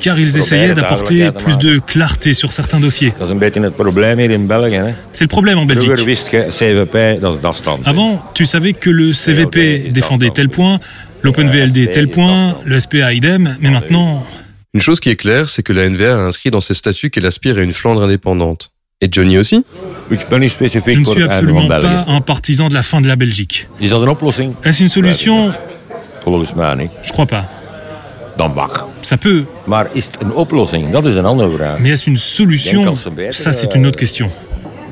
Car 0.00 0.18
ils 0.18 0.38
essayaient 0.38 0.72
d'apporter 0.74 1.30
plus 1.32 1.58
de 1.58 1.78
clarté 1.78 2.32
sur 2.32 2.52
certains 2.52 2.80
dossiers. 2.80 3.12
C'est 5.12 5.24
le 5.24 5.28
problème 5.28 5.58
en 5.58 5.66
Belgique. 5.66 5.90
Avant, 7.84 8.22
tu 8.34 8.46
savais 8.46 8.72
que 8.72 8.90
le 8.90 9.12
CVP 9.12 9.90
défendait 9.90 10.30
tel 10.30 10.48
point, 10.48 10.78
l'OpenVLD 11.22 11.90
tel 11.90 12.08
point, 12.08 12.54
le 12.64 12.80
SPA 12.80 13.12
idem, 13.12 13.56
mais 13.60 13.70
maintenant... 13.70 14.24
Une 14.72 14.80
chose 14.80 15.00
qui 15.00 15.08
est 15.08 15.16
claire, 15.16 15.48
c'est 15.48 15.64
que 15.64 15.72
la 15.72 15.88
NVA 15.88 16.14
a 16.14 16.18
inscrit 16.18 16.52
dans 16.52 16.60
ses 16.60 16.74
statuts 16.74 17.10
qu'elle 17.10 17.26
aspire 17.26 17.58
à 17.58 17.62
une 17.62 17.72
Flandre 17.72 18.02
indépendante. 18.02 18.70
Et 19.00 19.08
Johnny 19.10 19.36
aussi? 19.36 19.64
Je 20.10 20.16
ne 20.16 21.04
suis 21.04 21.22
absolument 21.22 21.66
pas 21.66 22.04
un 22.06 22.20
partisan 22.20 22.68
de 22.68 22.74
la 22.74 22.84
fin 22.84 23.00
de 23.00 23.08
la 23.08 23.16
Belgique. 23.16 23.66
Est-ce 23.80 24.82
une 24.82 24.88
solution? 24.88 25.52
Je 27.02 27.10
crois 27.10 27.26
pas. 27.26 27.48
Ça 29.02 29.16
peut. 29.16 29.44
Mais 31.80 31.90
est-ce 31.90 32.08
une 32.08 32.16
solution? 32.16 32.94
Ça, 33.32 33.52
c'est 33.52 33.74
une 33.74 33.86
autre 33.86 33.98
question. 33.98 34.30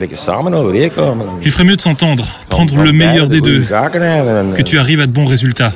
Il 0.01 1.51
ferait 1.51 1.65
mieux 1.65 1.77
de 1.77 1.81
s'entendre, 1.81 2.27
prendre 2.49 2.83
le 2.83 2.93
meilleur 2.93 3.29
des 3.29 3.41
deux, 3.41 3.61
que 3.61 4.63
tu 4.63 4.79
arrives 4.79 5.01
à 5.01 5.07
de 5.07 5.13
bons 5.13 5.27
résultats. 5.27 5.73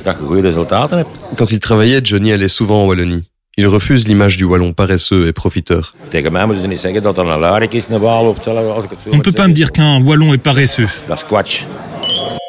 Quand 1.36 1.50
il 1.52 1.60
travaillait, 1.60 2.00
Johnny 2.02 2.32
allait 2.32 2.48
souvent 2.48 2.82
en 2.82 2.86
Wallonie. 2.86 3.24
Il 3.58 3.66
refuse 3.66 4.08
l'image 4.08 4.38
du 4.38 4.44
wallon 4.44 4.72
paresseux 4.72 5.28
et 5.28 5.34
profiteur. 5.34 5.94
On 6.10 6.16
ne 9.16 9.20
peut 9.20 9.32
pas 9.32 9.46
me 9.46 9.52
dire 9.52 9.72
qu'un 9.72 10.02
wallon 10.02 10.32
est 10.32 10.38
paresseux. 10.38 10.88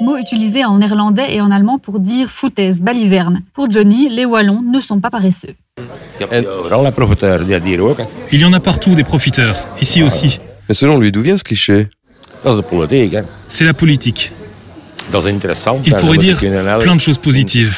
Mot 0.02 0.18
utilisé 0.18 0.64
en 0.64 0.78
néerlandais 0.78 1.36
et 1.36 1.42
en 1.42 1.52
allemand 1.52 1.78
pour 1.78 2.00
dire 2.00 2.30
foutaise, 2.30 2.82
baliverne. 2.82 3.42
Pour 3.54 3.70
Johnny, 3.70 4.08
les 4.10 4.24
wallons 4.24 4.62
ne 4.62 4.80
sont 4.80 5.02
pas 5.02 5.10
paresseux. 5.10 5.56
Il 8.32 8.40
y 8.40 8.46
en 8.46 8.54
a 8.54 8.60
partout 8.62 8.96
des 8.96 9.04
profiteurs, 9.04 9.58
ici 9.82 10.04
aussi. 10.04 10.40
Mais 10.70 10.76
selon 10.76 11.00
lui, 11.00 11.12
d'où 11.12 11.22
vient 11.22 11.38
ce 11.38 11.44
cliché? 11.44 11.90
C'est 13.50 13.66
la 13.66 13.74
politique. 13.74 14.32
Il 15.86 15.96
pourrait 15.96 16.18
dire 16.18 16.40
plein 16.40 16.96
de 16.96 17.02
choses 17.02 17.18
positives. 17.18 17.76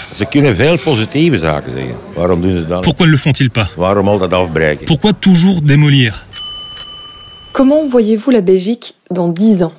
Pourquoi 2.84 3.06
ne 3.06 3.12
le 3.12 3.18
font-ils 3.18 3.50
pas? 3.50 3.68
Pourquoi 4.86 5.14
toujours 5.14 5.62
démolir? 5.62 6.26
Comment 7.54 7.88
voyez-vous 7.88 8.32
la 8.32 8.42
Belgique 8.42 8.96
dans 9.12 9.30
10 9.30 9.64
ans? 9.64 9.74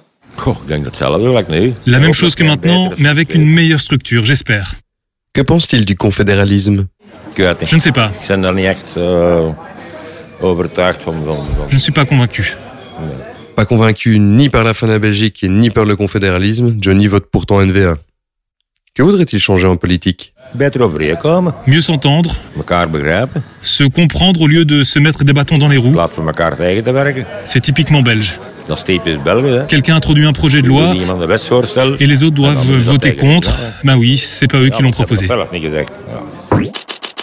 La 1.87 1.99
même 1.99 2.15
chose 2.15 2.35
que 2.35 2.45
maintenant, 2.45 2.91
mais 2.99 3.09
avec 3.09 3.35
une 3.35 3.47
meilleure 3.47 3.81
structure, 3.81 4.25
j'espère. 4.25 4.75
Que 5.33 5.43
pense-t-il 5.43 5.85
du 5.85 5.95
confédéralisme? 5.95 6.87
Je 7.37 7.75
ne 7.75 7.81
sais 7.81 7.93
pas. 7.93 8.11
Je 8.29 8.35
ne 11.75 11.79
suis 11.79 11.93
pas 11.93 12.05
convaincu. 12.07 12.57
Pas 13.57 13.65
convaincu 13.65 14.19
ni 14.19 14.51
par 14.51 14.65
la 14.65 14.75
fin 14.75 14.87
de 14.87 14.93
la 14.93 14.99
Belgique 14.99 15.43
et 15.43 15.49
ni 15.49 15.71
par 15.71 15.87
le 15.87 15.97
confédéralisme, 15.97 16.77
Johnny 16.79 17.07
vote 17.07 17.29
pourtant 17.33 17.65
NVA. 17.65 17.97
Que 18.95 19.03
voudrait-il 19.03 19.41
changer 19.41 19.67
en 19.67 19.77
politique? 19.77 20.35
Mieux 21.67 21.81
s'entendre, 21.81 22.37
se 23.63 23.85
comprendre 23.85 24.43
au 24.43 24.47
lieu 24.47 24.67
de 24.67 24.83
se 24.85 24.99
mettre 24.99 25.25
des 25.25 25.33
bâtons 25.33 25.57
dans 25.57 25.69
les 25.69 25.79
roues. 25.79 25.97
C'est 27.45 27.61
typiquement 27.61 28.03
belge. 28.03 28.39
Quelqu'un 29.69 29.97
introduit 29.97 30.27
un 30.27 30.33
projet 30.33 30.61
de 30.61 30.69
loi 30.69 30.95
et 31.99 32.07
les 32.07 32.25
autres 32.25 32.37
doivent 32.37 32.73
voter 32.73 33.17
contre. 33.17 33.57
Ben 33.85 33.97
oui, 33.97 34.19
c'est 34.19 34.51
pas 34.51 34.59
eux 34.59 34.69
qui 34.69 34.83
l'ont 34.83 34.91
proposé. 34.91 35.27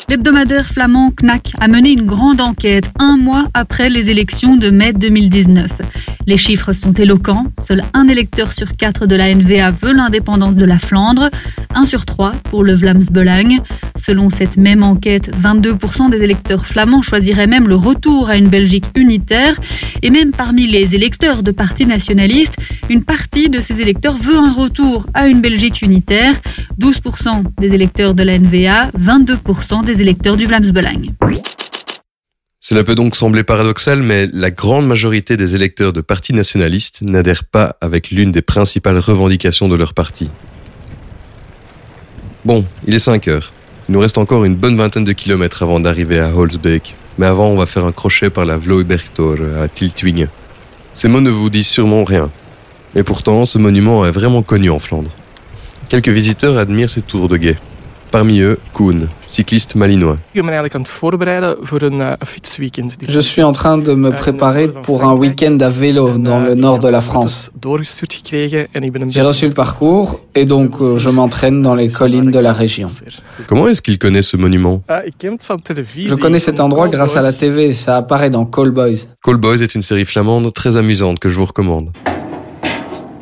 L'hebdomadaire 0.10 0.66
flamand 0.66 1.12
Knack 1.12 1.54
a 1.60 1.68
mené 1.68 1.92
une 1.92 2.06
grande 2.06 2.42
enquête 2.42 2.86
un 3.00 3.18
mois 3.18 3.46
après 3.54 3.90
les 3.90 4.10
élections 4.10 4.58
de 4.58 4.70
mai 4.70 4.94
2019. 4.94 5.72
Les 6.26 6.38
chiffres 6.38 6.74
sont 6.74 6.94
éloquents. 6.94 7.46
Seul 7.66 7.84
un 7.94 8.08
électeur 8.08 8.54
sur 8.54 8.76
quatre 8.76 9.06
de 9.08 9.16
la 9.16 9.34
NVA 9.34 9.72
veut 9.72 9.94
l'indépendance 9.94 10.56
de 10.56 10.66
la 10.66 10.80
Flandre, 10.80 11.30
un 11.76 11.86
sur 11.86 12.06
trois 12.06 12.32
pour 12.50 12.64
le 12.64 12.74
Vlaams-Belang. 12.76 13.60
Selon 13.98 14.30
cette 14.30 14.58
même 14.58 14.84
enquête, 14.84 15.32
22% 15.36 16.10
des 16.10 16.22
électeurs 16.22 16.66
flamands 16.66 17.02
choisiraient 17.02 17.48
même 17.48 17.68
le 17.68 17.76
retour 17.76 18.30
à 18.30 18.38
une 18.38 18.48
Belgique 18.48 18.86
unitaire. 18.96 19.60
Et 20.02 20.10
même 20.10 20.32
parmi 20.32 20.68
les 20.68 20.96
électeurs 20.96 21.44
de 21.44 21.52
partis 21.52 21.86
nationalistes, 21.86 22.58
une 22.90 23.04
partie 23.04 23.50
de 23.50 23.60
ces 23.60 23.82
électeurs 23.82 24.18
veut 24.18 24.38
un 24.38 24.52
retour 24.52 25.06
à 25.14 25.28
une 25.28 25.42
Belgique 25.42 25.82
unitaire. 25.82 26.36
12% 26.80 27.44
des 27.60 27.74
électeurs 27.74 28.14
de 28.14 28.24
la 28.24 28.40
NVA, 28.40 28.90
22% 29.00 29.86
des 29.86 30.02
électeurs 30.02 30.38
du 30.38 30.46
Vlaams-Belang. 30.46 31.12
Cela 32.66 32.86
peut 32.86 32.96
donc 32.96 33.18
sembler 33.18 33.44
paradoxal, 33.44 34.02
mais 34.04 34.30
la 34.32 34.50
grande 34.50 34.88
majorité 34.88 35.36
des 35.36 35.54
électeurs 35.54 35.92
de 35.92 36.00
partis 36.00 36.32
nationalistes 36.32 37.02
n'adhèrent 37.02 37.44
pas 37.44 37.76
avec 37.82 38.10
l'une 38.10 38.32
des 38.32 38.42
principales 38.42 39.00
revendications 39.00 39.68
de 39.68 39.76
leur 39.76 39.94
parti. 39.94 40.30
Bon, 42.46 42.64
il 42.88 42.96
est 42.96 43.00
5 43.00 43.28
heures. 43.28 43.52
Il 43.90 43.92
nous 43.92 44.00
reste 44.00 44.18
encore 44.18 44.46
une 44.46 44.56
bonne 44.56 44.78
vingtaine 44.78 45.04
de 45.04 45.12
kilomètres 45.12 45.62
avant 45.62 45.82
d'arriver 45.82 46.22
à 46.22 46.34
Holzbeek. 46.34 46.96
Mais 47.18 47.26
avant, 47.26 47.48
on 47.48 47.58
va 47.58 47.66
faire 47.66 47.84
un 47.84 47.92
crochet 47.92 48.30
par 48.30 48.46
la 48.46 48.56
Vloebergtor 48.56 49.40
à 49.62 49.68
Tiltwinge. 49.68 50.30
Ces 50.94 51.10
mots 51.10 51.20
ne 51.20 51.32
vous 51.32 51.50
disent 51.50 51.68
sûrement 51.68 52.06
rien. 52.06 52.32
Et 52.96 53.04
pourtant, 53.04 53.46
ce 53.46 53.58
monument 53.58 54.06
est 54.06 54.12
vraiment 54.12 54.42
connu 54.42 54.70
en 54.70 54.80
Flandre. 54.80 55.12
Quelques 55.90 56.08
visiteurs 56.08 56.58
admirent 56.58 56.90
ces 56.90 57.02
tours 57.02 57.28
de 57.28 57.36
guet. 57.36 57.58
Parmi 58.14 58.40
eux, 58.42 58.60
Koen, 58.74 59.08
cycliste 59.26 59.74
malinois. 59.74 60.18
Je 60.36 60.42
suis 63.20 63.42
en 63.42 63.54
train 63.54 63.80
de 63.80 63.96
me 63.96 64.12
préparer 64.12 64.68
pour 64.68 65.04
un 65.04 65.16
week-end 65.16 65.58
à 65.60 65.72
vélo 65.72 66.20
dans 66.20 66.40
le 66.40 66.54
nord 66.54 66.78
de 66.78 66.90
la 66.90 67.02
France. 67.02 67.50
J'ai 69.10 69.22
reçu 69.24 69.48
le 69.48 69.54
parcours 69.56 70.20
et 70.36 70.46
donc 70.46 70.74
euh, 70.80 70.98
je 70.98 71.10
m'entraîne 71.10 71.64
dans 71.64 71.74
les 71.74 71.90
collines 71.90 72.30
de 72.30 72.38
la 72.38 72.54
région. 72.54 72.86
Comment 73.48 73.68
est-ce 73.68 73.82
qu'il 73.82 73.98
connaît 73.98 74.22
ce 74.22 74.38
monument? 74.38 74.84
Je 74.88 76.14
connais 76.14 76.38
cet 76.38 76.60
endroit 76.60 76.90
grâce 76.90 77.18
à 77.18 77.22
la 77.22 77.34
TV, 77.34 77.74
ça 77.74 77.98
apparaît 77.98 78.30
dans 78.30 78.46
Call 78.46 78.70
Boys. 78.70 79.08
Call 79.24 79.38
Boys 79.38 79.64
est 79.64 79.74
une 79.74 79.82
série 79.82 80.06
flamande 80.06 80.54
très 80.54 80.78
amusante 80.78 81.18
que 81.18 81.30
je 81.30 81.40
vous 81.40 81.46
recommande. 81.46 81.90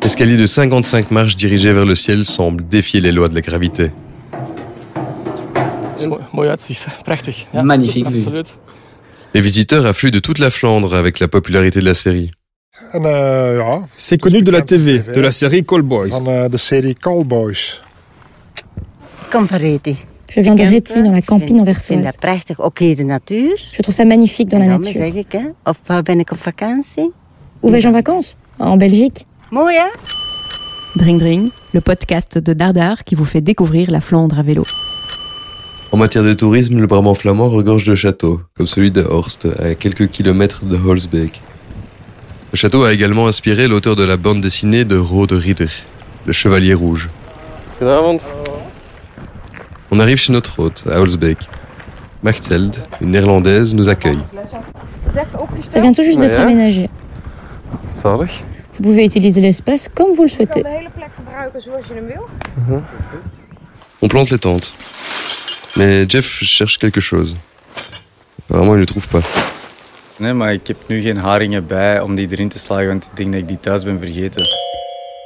L'escalier 0.02 0.36
de 0.36 0.44
55 0.44 1.10
marches 1.10 1.34
dirigé 1.34 1.72
vers 1.72 1.86
le 1.86 1.94
ciel 1.94 2.26
semble 2.26 2.68
défier 2.68 3.00
les 3.00 3.12
lois 3.12 3.30
de 3.30 3.34
la 3.34 3.40
gravité. 3.40 3.90
Magnifique 7.62 8.08
vue. 8.08 8.24
Les 9.34 9.40
visiteurs 9.40 9.86
affluent 9.86 10.10
de 10.10 10.18
toute 10.18 10.38
la 10.38 10.50
Flandre 10.50 10.94
avec 10.94 11.18
la 11.20 11.28
popularité 11.28 11.80
de 11.80 11.84
la 11.86 11.94
série. 11.94 12.30
C'est 13.96 14.18
connu 14.18 14.42
de 14.42 14.50
la 14.50 14.60
TV, 14.62 14.98
de 15.00 15.20
la 15.20 15.32
série 15.32 15.64
Call 15.64 15.82
Boys. 15.82 16.08
Je 20.30 20.40
viens 20.40 20.54
de 20.54 20.62
Réti, 20.62 21.02
dans 21.02 21.12
la 21.12 21.22
campine 21.22 21.60
anversoise. 21.60 21.98
Je 23.74 23.82
trouve 23.82 23.94
ça 23.94 24.04
magnifique 24.04 24.48
dans 24.48 24.58
la 24.58 24.66
nature. 24.78 25.00
Où 27.62 27.70
vais-je 27.70 27.88
en 27.88 27.92
vacances? 27.92 28.36
En 28.58 28.76
Belgique 28.76 29.26
Dring 30.96 31.18
Dring, 31.18 31.50
le 31.72 31.80
podcast 31.80 32.36
de 32.38 32.52
Dardar 32.52 33.04
qui 33.04 33.14
vous 33.14 33.24
fait 33.24 33.40
découvrir 33.40 33.90
la 33.90 34.00
Flandre 34.02 34.38
à 34.38 34.42
vélo. 34.42 34.64
En 35.92 35.98
matière 35.98 36.24
de 36.24 36.32
tourisme, 36.32 36.80
le 36.80 36.86
Brabant 36.86 37.12
flamand 37.12 37.50
regorge 37.50 37.84
de 37.84 37.94
châteaux, 37.94 38.40
comme 38.56 38.66
celui 38.66 38.90
de 38.90 39.02
Horst, 39.02 39.46
à 39.62 39.74
quelques 39.74 40.08
kilomètres 40.08 40.64
de 40.64 40.74
Holzbeek. 40.74 41.42
Le 42.50 42.56
château 42.56 42.84
a 42.84 42.94
également 42.94 43.26
inspiré 43.26 43.68
l'auteur 43.68 43.94
de 43.94 44.02
la 44.02 44.16
bande 44.16 44.40
dessinée 44.40 44.86
de 44.86 44.96
Rode 44.96 45.32
Ridder, 45.32 45.68
le 46.24 46.32
Chevalier 46.32 46.72
Rouge. 46.72 47.10
On 49.90 50.00
arrive 50.00 50.16
chez 50.16 50.32
notre 50.32 50.60
hôte, 50.60 50.84
à 50.90 50.98
Holzbeek. 50.98 51.36
Machteld, 52.22 52.74
une 53.02 53.10
néerlandaise, 53.10 53.74
nous 53.74 53.90
accueille. 53.90 54.20
Ça 55.70 55.80
vient 55.80 55.92
tout 55.92 56.02
juste 56.02 56.20
d'être 56.20 56.40
aménagé. 56.40 56.88
Vous 58.02 58.82
pouvez 58.82 59.04
utiliser 59.04 59.42
l'espace 59.42 59.90
comme 59.94 60.14
vous 60.14 60.22
le 60.22 60.30
souhaitez. 60.30 60.64
On 64.00 64.08
plante 64.08 64.30
les 64.30 64.38
tentes. 64.38 64.74
Mais 65.76 66.06
Jeff 66.08 66.42
cherche 66.44 66.78
quelque 66.78 67.00
chose. 67.00 67.36
Apparemment, 68.42 68.74
il 68.74 68.80
ne 68.80 68.80
le 68.80 68.86
trouve 68.86 69.08
pas. 69.08 69.22
Nee, 70.18 70.32
maar 70.32 70.52
ik 70.52 70.66
heb 70.66 70.76
nu 70.88 71.00
geen 71.00 71.16
haringen 71.16 71.66
bij 71.66 72.00
om 72.00 72.14
die 72.14 72.28
erin 72.30 72.48
te 72.48 72.58
slagen, 72.58 72.86
want 72.86 73.04
ik 73.04 73.10
denk 73.16 73.32
dat 73.32 73.40
ik 73.40 73.48
die 73.48 73.60
thuis 73.60 73.84
ben 73.84 73.98
vergeten. 73.98 74.46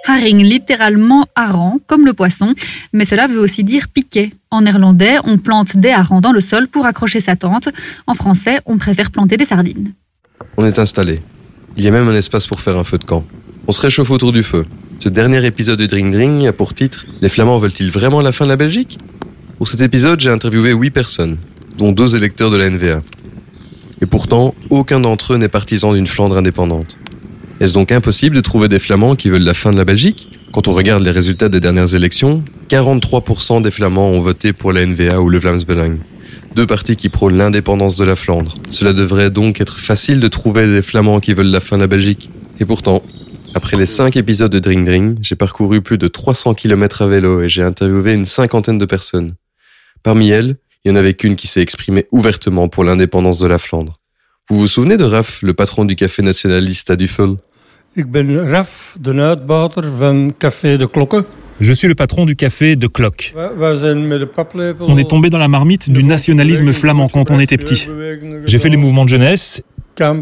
Haring, 0.03 0.43
littéralement 0.43 1.27
hareng, 1.33 1.83
comme 1.87 2.05
le 2.05 2.13
poisson, 2.13 2.55
mais 2.93 3.09
cela 3.09 3.29
veut 3.29 3.41
aussi 3.41 3.65
dire 3.65 3.87
piquet. 3.93 4.31
En 4.49 4.63
néerlandais, 4.63 5.19
on 5.25 5.39
plante 5.39 5.77
des 5.77 5.91
harengs 5.91 6.21
dans 6.21 6.33
le 6.33 6.41
sol 6.41 6.69
pour 6.69 6.87
accrocher 6.87 7.21
sa 7.21 7.35
tente. 7.35 7.69
En 8.07 8.15
français, 8.15 8.61
on 8.65 8.79
préfère 8.79 9.11
planter 9.11 9.37
des 9.37 9.47
sardines. 9.47 9.93
On 10.57 10.65
est 10.65 10.79
installé. 10.79 11.21
Il 11.77 11.83
y 11.85 11.89
a 11.89 11.91
même 11.91 12.09
un 12.09 12.15
espace 12.15 12.47
pour 12.47 12.61
faire 12.61 12.77
un 12.77 12.85
feu 12.85 12.99
de 12.99 13.05
camp. 13.05 13.25
On 13.67 13.73
se 13.73 13.81
réchauffe 13.81 14.11
autour 14.11 14.33
du 14.33 14.45
feu. 14.45 14.65
Ce 14.99 15.09
dernier 15.09 15.45
épisode 15.45 15.81
de 15.81 15.87
Dring 15.87 16.13
Dring 16.13 16.47
a 16.47 16.53
pour 16.53 16.73
titre 16.73 17.07
Les 17.21 17.29
Flamands 17.29 17.59
veulent-ils 17.59 17.91
vraiment 17.91 18.23
la 18.23 18.33
fin 18.33 18.45
de 18.45 18.51
la 18.51 18.57
Belgique? 18.57 18.99
Pour 19.59 19.69
cet 19.69 19.81
épisode, 19.81 20.21
j'ai 20.21 20.29
interviewé 20.29 20.73
huit 20.73 20.90
personnes, 20.90 21.38
dont 21.79 21.90
deux 21.90 22.14
électeurs 22.14 22.51
de 22.51 22.59
la 22.59 22.69
NVA. 22.69 23.01
Et 24.03 24.07
pourtant, 24.07 24.55
aucun 24.69 25.01
d'entre 25.01 25.33
eux 25.33 25.38
n'est 25.38 25.49
partisan 25.49 25.95
d'une 25.95 26.07
Flandre 26.07 26.37
indépendante. 26.37 26.99
Est-ce 27.59 27.73
donc 27.73 27.90
impossible 27.90 28.37
de 28.37 28.42
trouver 28.42 28.69
des 28.69 28.79
Flamands 28.79 29.14
qui 29.14 29.31
veulent 29.31 29.40
la 29.40 29.55
fin 29.55 29.73
de 29.73 29.79
la 29.79 29.87
Belgique? 29.87 30.38
Quand 30.53 30.69
on 30.69 30.73
regarde 30.73 31.03
les 31.03 31.11
résultats 31.11 31.49
des 31.49 31.61
dernières 31.61 31.95
élections, 31.95 32.45
43% 32.69 33.62
des 33.62 33.71
Flamands 33.71 34.11
ont 34.11 34.21
voté 34.21 34.53
pour 34.53 34.75
la 34.75 34.85
NVA 34.85 35.23
ou 35.23 35.31
le 35.31 35.38
Vlaams 35.38 35.62
Belang. 35.66 35.97
Deux 36.55 36.66
partis 36.66 36.97
qui 36.97 37.09
prônent 37.09 37.38
l'indépendance 37.38 37.97
de 37.97 38.05
la 38.05 38.14
Flandre. 38.14 38.53
Cela 38.69 38.92
devrait 38.92 39.31
donc 39.31 39.62
être 39.62 39.79
facile 39.79 40.21
de 40.21 40.29
trouver 40.29 40.66
des 40.66 40.83
Flamands 40.83 41.21
qui 41.21 41.33
veulent 41.33 41.47
la 41.47 41.61
fin 41.61 41.77
de 41.77 41.83
la 41.83 41.87
Belgique. 41.87 42.29
Et 42.61 42.66
pourtant, 42.66 43.03
après 43.55 43.79
les 43.79 43.87
cinq 43.87 44.19
épisodes 44.19 44.53
de 44.53 44.59
Dring 44.59 44.85
Dring, 44.85 45.16
j'ai 45.23 45.35
parcouru 45.35 45.81
plus 45.81 45.97
de 45.97 46.09
300 46.09 46.53
km 46.53 47.01
à 47.01 47.07
vélo 47.07 47.40
et 47.40 47.49
j'ai 47.49 47.62
interviewé 47.62 48.12
une 48.12 48.27
cinquantaine 48.27 48.77
de 48.77 48.85
personnes. 48.85 49.35
Parmi 50.07 50.31
elles, 50.31 50.55
il 50.85 50.92
n'y 50.92 50.97
en 50.97 51.01
avait 51.01 51.14
qu'une 51.14 51.35
qui 51.35 51.49
s'est 51.49 51.61
exprimée 51.61 52.07
ouvertement 52.12 52.69
pour 52.69 52.85
l'indépendance 52.85 53.40
de 53.40 53.49
la 53.49 53.59
Flandre. 53.59 53.99
Vous 54.49 54.57
vous 54.57 54.69
souvenez 54.69 54.97
de 54.97 55.03
Raf, 55.03 55.40
le 55.42 55.53
patron 55.53 55.85
du 55.85 55.97
café 55.97 56.23
nationaliste 56.23 56.90
à 56.90 56.95
Duffel? 56.95 57.35
Ik 57.97 58.09
ben 58.12 58.38
Raf, 58.38 58.97
de 59.01 59.11
uitbater 59.11 59.83
van 59.99 60.31
Café 60.38 60.79
de 60.79 60.87
Klokken. 60.87 61.25
Je 61.61 61.73
suis 61.73 61.88
le 61.88 61.97
patron 61.97 62.25
du 62.25 62.37
café 62.37 62.77
de 62.77 62.87
Clock. 62.87 63.35
On 64.81 64.97
est 64.97 65.11
tombé 65.11 65.29
dans 65.29 65.38
la 65.38 65.49
marmite 65.49 65.90
du 65.90 66.05
nationalisme 66.05 66.73
flamand 66.73 67.09
quand 67.09 67.29
on 67.33 67.40
était 67.40 67.59
petit. 67.59 67.88
J'ai 68.45 68.59
fait 68.59 68.69
les 68.69 68.77
mouvements 68.77 69.07
de 69.07 69.11
jeunesse 69.11 69.64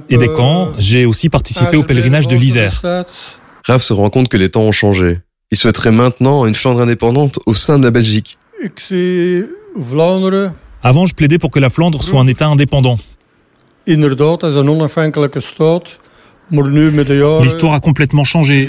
et 0.08 0.16
des 0.16 0.28
camps. 0.28 0.70
J'ai 0.78 1.04
aussi 1.04 1.28
participé 1.28 1.76
au 1.76 1.82
pèlerinage 1.82 2.26
de 2.26 2.36
l'Isère. 2.36 2.80
Raf 3.66 3.82
se 3.82 3.92
rend 3.92 4.08
compte 4.08 4.28
que 4.28 4.38
les 4.38 4.48
temps 4.48 4.62
ont 4.62 4.72
changé. 4.72 5.18
Il 5.50 5.58
souhaiterait 5.58 5.92
maintenant 5.92 6.46
une 6.46 6.54
Flandre 6.54 6.80
indépendante 6.80 7.38
au 7.44 7.52
sein 7.52 7.78
de 7.78 7.84
la 7.84 7.90
Belgique. 7.90 8.38
Avant, 10.82 11.06
je 11.06 11.14
plaidais 11.14 11.38
pour 11.38 11.50
que 11.50 11.58
la 11.58 11.70
Flandre 11.70 12.02
soit 12.02 12.20
un 12.20 12.26
État 12.26 12.46
indépendant. 12.46 12.98
L'histoire 17.42 17.72
a 17.74 17.80
complètement 17.80 18.24
changé. 18.24 18.68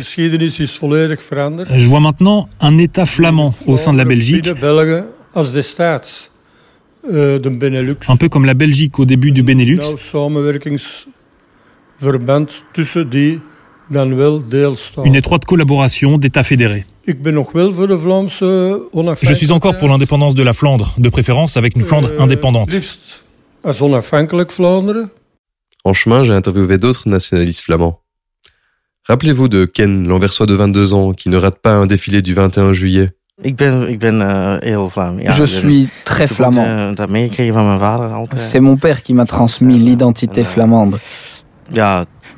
Je 1.76 1.88
vois 1.88 2.00
maintenant 2.00 2.48
un 2.60 2.78
État 2.78 3.06
flamand 3.06 3.54
au 3.68 3.76
sein 3.78 3.92
de 3.94 3.98
la 3.98 4.06
Belgique, 4.06 4.48
eh, 4.48 4.54
un 8.08 8.16
peu 8.18 8.30
comme 8.30 8.46
la 8.46 8.54
Belgique 8.54 8.98
au 8.98 9.06
début 9.06 9.32
du 9.32 9.44
Benelux. 9.44 9.82
Une 15.06 15.16
étroite 15.16 15.46
collaboration 15.46 16.18
d'États 16.18 16.44
fédérés. 16.44 16.86
Ben. 17.08 17.46
Je 19.22 19.34
suis 19.34 19.52
encore 19.52 19.78
pour 19.78 19.88
l'indépendance 19.90 20.34
de 20.36 20.44
la 20.44 20.54
Flandre, 20.54 20.94
de 20.98 21.10
préférence 21.10 21.56
avec 21.58 21.76
une 21.76 21.84
Flandre 21.84 22.10
Eh, 22.18 22.22
indépendante. 22.22 22.76
En 25.84 25.94
chemin, 25.94 26.24
j'ai 26.24 26.34
interviewé 26.34 26.78
d'autres 26.78 27.08
nationalistes 27.08 27.62
flamands. 27.64 28.00
Rappelez-vous 29.08 29.48
de 29.48 29.66
Ken, 29.66 30.08
l'anversois 30.08 30.48
de 30.48 30.56
22 30.56 30.94
ans, 30.96 31.14
qui 31.14 31.30
ne 31.30 31.38
rate 31.38 31.60
pas 31.62 31.76
un 31.76 31.86
défilé 31.86 32.22
du 32.24 32.34
21 32.34 32.74
juillet. 32.74 33.12
Ik 33.44 33.56
ben, 33.56 33.88
ik 33.90 34.00
ben 34.00 34.22
eh, 34.22 34.58
heel 34.62 34.90
Vlaam. 34.90 35.20
Ja, 35.20 35.32
Je 35.32 35.38
ben- 35.38 35.48
suis 35.48 35.90
très 36.04 36.28
flamand. 36.28 36.66
eh, 36.66 36.96
dat 36.96 37.10
meegekregen 37.10 37.54
van 37.54 37.66
mijn 37.68 37.80
vader 37.80 38.12
altijd. 38.14 38.40
C'est 38.52 38.62
mon 38.62 38.78
père 38.78 39.02
qui 39.02 39.14
m'a 39.14 39.26
transmis 39.26 39.78
l'identité 39.78 40.44
flamande. 40.44 40.98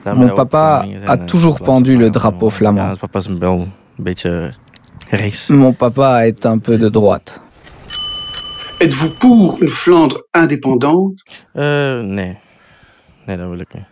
Daarmee 0.03 0.25
Mon 0.25 0.35
papa 0.35 0.85
a 1.05 1.13
eh, 1.15 1.25
toujours 1.25 1.59
pendu 1.61 1.97
le 1.97 2.09
drapeau 2.09 2.49
flamand. 2.49 2.97
Een 3.97 4.03
beetje 4.03 4.53
rechts. 5.09 5.47
Mon 5.47 5.73
papa 5.73 6.25
est 6.25 6.45
un 6.45 6.59
peu 6.59 6.77
de 6.77 6.89
droite. 6.89 7.41
Êtes-vous 8.79 9.17
pour 9.19 9.57
une 9.61 9.69
Flandre 9.69 10.23
indépendante? 10.31 11.23
Eh, 11.53 11.99
nee. 12.01 12.37
Nee, 13.25 13.37
dat 13.37 13.49
wil 13.49 13.59
ik 13.59 13.73
niet. 13.73 13.85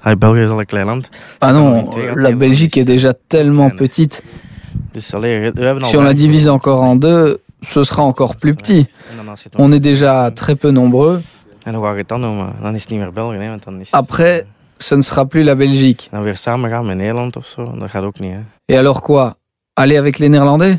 Ah, 0.00 0.16
België 0.18 0.42
is 0.42 0.48
al 0.48 0.58
een 0.58 0.66
klein 0.66 0.86
land. 0.86 1.10
Ah 1.38 1.52
non, 1.52 1.88
la 2.14 2.32
Belgique 2.32 2.76
est 2.80 2.86
déjà 2.86 3.12
tellement 3.26 3.76
petite. 3.76 4.22
Si 4.98 5.16
on 5.96 6.02
la 6.02 6.14
divise 6.14 6.48
encore 6.48 6.82
en 6.82 6.96
deux, 6.96 7.38
ce 7.60 7.82
sera 7.84 8.02
encore 8.02 8.36
plus 8.36 8.54
petit. 8.54 8.86
On 9.56 9.72
est 9.72 9.80
déjà 9.80 10.30
très 10.34 10.54
peu 10.56 10.70
nombreux. 10.70 11.20
Après, 13.92 14.46
ce 14.84 14.94
ne 14.94 15.02
sera 15.02 15.24
plus 15.26 15.44
la 15.44 15.54
Belgique. 15.54 16.08
dan 16.10 16.22
weer 16.22 16.36
samen 16.36 16.70
gaan 16.70 16.86
met 16.86 16.96
Nederland 16.96 17.36
of 17.36 17.46
zo. 17.46 17.74
Dat 17.78 17.90
gaat 17.90 18.04
ook 18.04 18.18
niet, 18.18 18.32
hè. 18.32 18.38
Et 18.74 18.78
alors 18.78 19.02
quoi? 19.02 19.32
Aller 19.72 19.98
avec 19.98 20.18
les 20.18 20.28
Néerlandais? 20.28 20.78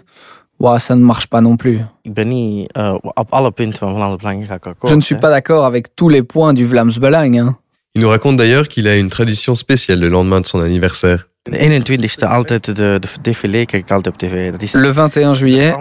Ouah, 0.57 0.79
ça 0.79 0.95
ne 0.95 1.03
marche 1.03 1.27
pas 1.27 1.41
non 1.41 1.55
plus. 1.55 1.79
Ik 2.01 2.13
ben 2.13 2.27
niet 2.27 2.71
eh, 2.71 2.95
op 3.01 3.27
alle 3.29 3.51
punten 3.51 3.77
van 3.79 3.95
Vlaanderen 3.95 4.17
Belang 4.17 4.45
ga 4.47 4.55
ik 4.55 4.65
akkoord. 4.65 4.89
Je 4.89 4.95
ne 4.95 5.01
suis 5.01 5.19
pas 5.19 5.29
d'accord 5.29 5.65
avec 5.65 5.87
tous 5.93 6.11
les 6.11 6.23
points 6.23 6.55
du 6.55 6.67
Vlaams 6.67 6.99
Belang. 6.99 7.39
Hein. 7.39 7.57
Il 7.91 8.01
nous 8.01 8.09
raconte 8.09 8.37
d'ailleurs 8.37 8.67
qu'il 8.67 8.87
a 8.87 8.95
une 8.95 9.09
tradition 9.09 9.55
spéciale 9.55 9.99
le 9.99 10.09
lendemain 10.09 10.41
de 10.41 10.47
son 10.47 10.59
anniversaire. 10.59 11.27
De 11.41 11.57
21ste 11.57 12.27
altijd 12.27 12.65
de, 12.65 12.73
de 12.73 13.07
défilé 13.21 13.65
kijk 13.65 13.83
ik 13.83 13.91
altijd 13.91 14.13
op 14.13 14.19
tv. 14.19 14.51
Dat 14.51 14.61
is 14.61 14.73
Le 14.73 14.93
21 14.93 15.37
juillet, 15.39 15.75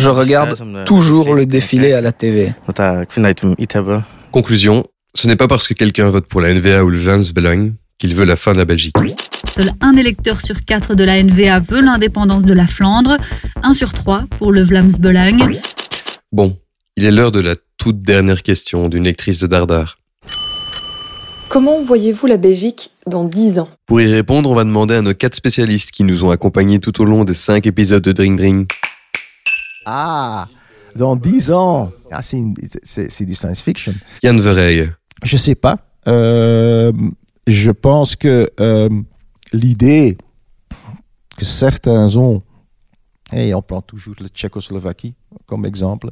je 0.00 0.10
regarde 0.10 0.82
toujours 0.84 1.34
le 1.34 1.46
défilé 1.46 1.94
à 1.94 2.00
la 2.00 2.12
TV. 2.12 2.52
Hebben. 3.66 4.04
Conclusion, 4.30 4.86
ce 5.14 5.26
n'est 5.26 5.36
pas 5.36 5.48
parce 5.48 5.66
que 5.68 5.74
quelqu'un 5.74 6.10
vote 6.10 6.26
pour 6.26 6.40
la 6.40 6.54
NVA 6.54 6.84
ou 6.84 6.90
le 6.90 6.98
Vlaams 6.98 7.24
Belang 7.34 7.72
qu'il 7.98 8.14
veut 8.14 8.24
la 8.24 8.36
fin 8.36 8.52
de 8.52 8.58
la 8.58 8.64
Belgique. 8.64 8.94
Seul 9.54 9.70
un 9.80 9.96
électeur 9.96 10.40
sur 10.40 10.64
quatre 10.64 10.94
de 10.94 11.04
la 11.04 11.22
NVA 11.22 11.60
veut 11.60 11.82
l'indépendance 11.82 12.44
de 12.44 12.54
la 12.54 12.66
Flandre, 12.66 13.18
un 13.62 13.74
sur 13.74 13.92
trois 13.92 14.24
pour 14.38 14.52
le 14.52 14.62
Vlaams 14.62 14.92
Belang. 14.98 15.60
Bon, 16.32 16.56
Il 16.96 17.04
est 17.04 17.10
l'heure 17.10 17.32
de 17.32 17.40
la 17.40 17.54
toute 17.76 18.00
dernière 18.00 18.42
question 18.42 18.88
d'une 18.88 19.04
lectrice 19.04 19.38
de 19.38 19.46
Dardar. 19.46 19.98
Comment 21.50 21.82
voyez-vous 21.82 22.26
la 22.26 22.36
Belgique 22.36 22.90
dans 23.06 23.24
10 23.24 23.58
ans? 23.58 23.68
Pour 23.86 24.00
y 24.00 24.06
répondre, 24.06 24.50
on 24.50 24.54
va 24.54 24.64
demander 24.64 24.94
à 24.94 25.02
nos 25.02 25.14
quatre 25.14 25.34
spécialistes 25.34 25.90
qui 25.90 26.04
nous 26.04 26.24
ont 26.24 26.30
accompagnés 26.30 26.78
tout 26.78 27.00
au 27.00 27.04
long 27.04 27.24
des 27.24 27.34
cinq 27.34 27.66
épisodes 27.66 28.02
de 28.02 28.12
Drink 28.12 28.38
Drink. 28.38 28.70
Ah, 29.84 30.46
dans 30.94 31.16
10 31.16 31.50
ans 31.50 31.90
ah, 32.12 32.20
C'est 32.22 33.24
du 33.24 33.34
science 33.34 33.62
fiction. 33.62 33.94
Yann. 34.22 34.40
Je 35.22 35.36
sais 35.36 35.54
pas. 35.54 35.78
Euh, 36.08 36.92
je 37.46 37.70
pense 37.70 38.16
que 38.16 38.50
euh, 38.60 38.88
l'idée 39.52 40.16
que 41.36 41.44
certains 41.44 42.16
ont, 42.16 42.42
et 43.32 43.54
on 43.54 43.62
prend 43.62 43.82
toujours 43.82 44.14
la 44.20 44.28
Tchécoslovaquie 44.28 45.14
comme 45.46 45.64
exemple, 45.66 46.10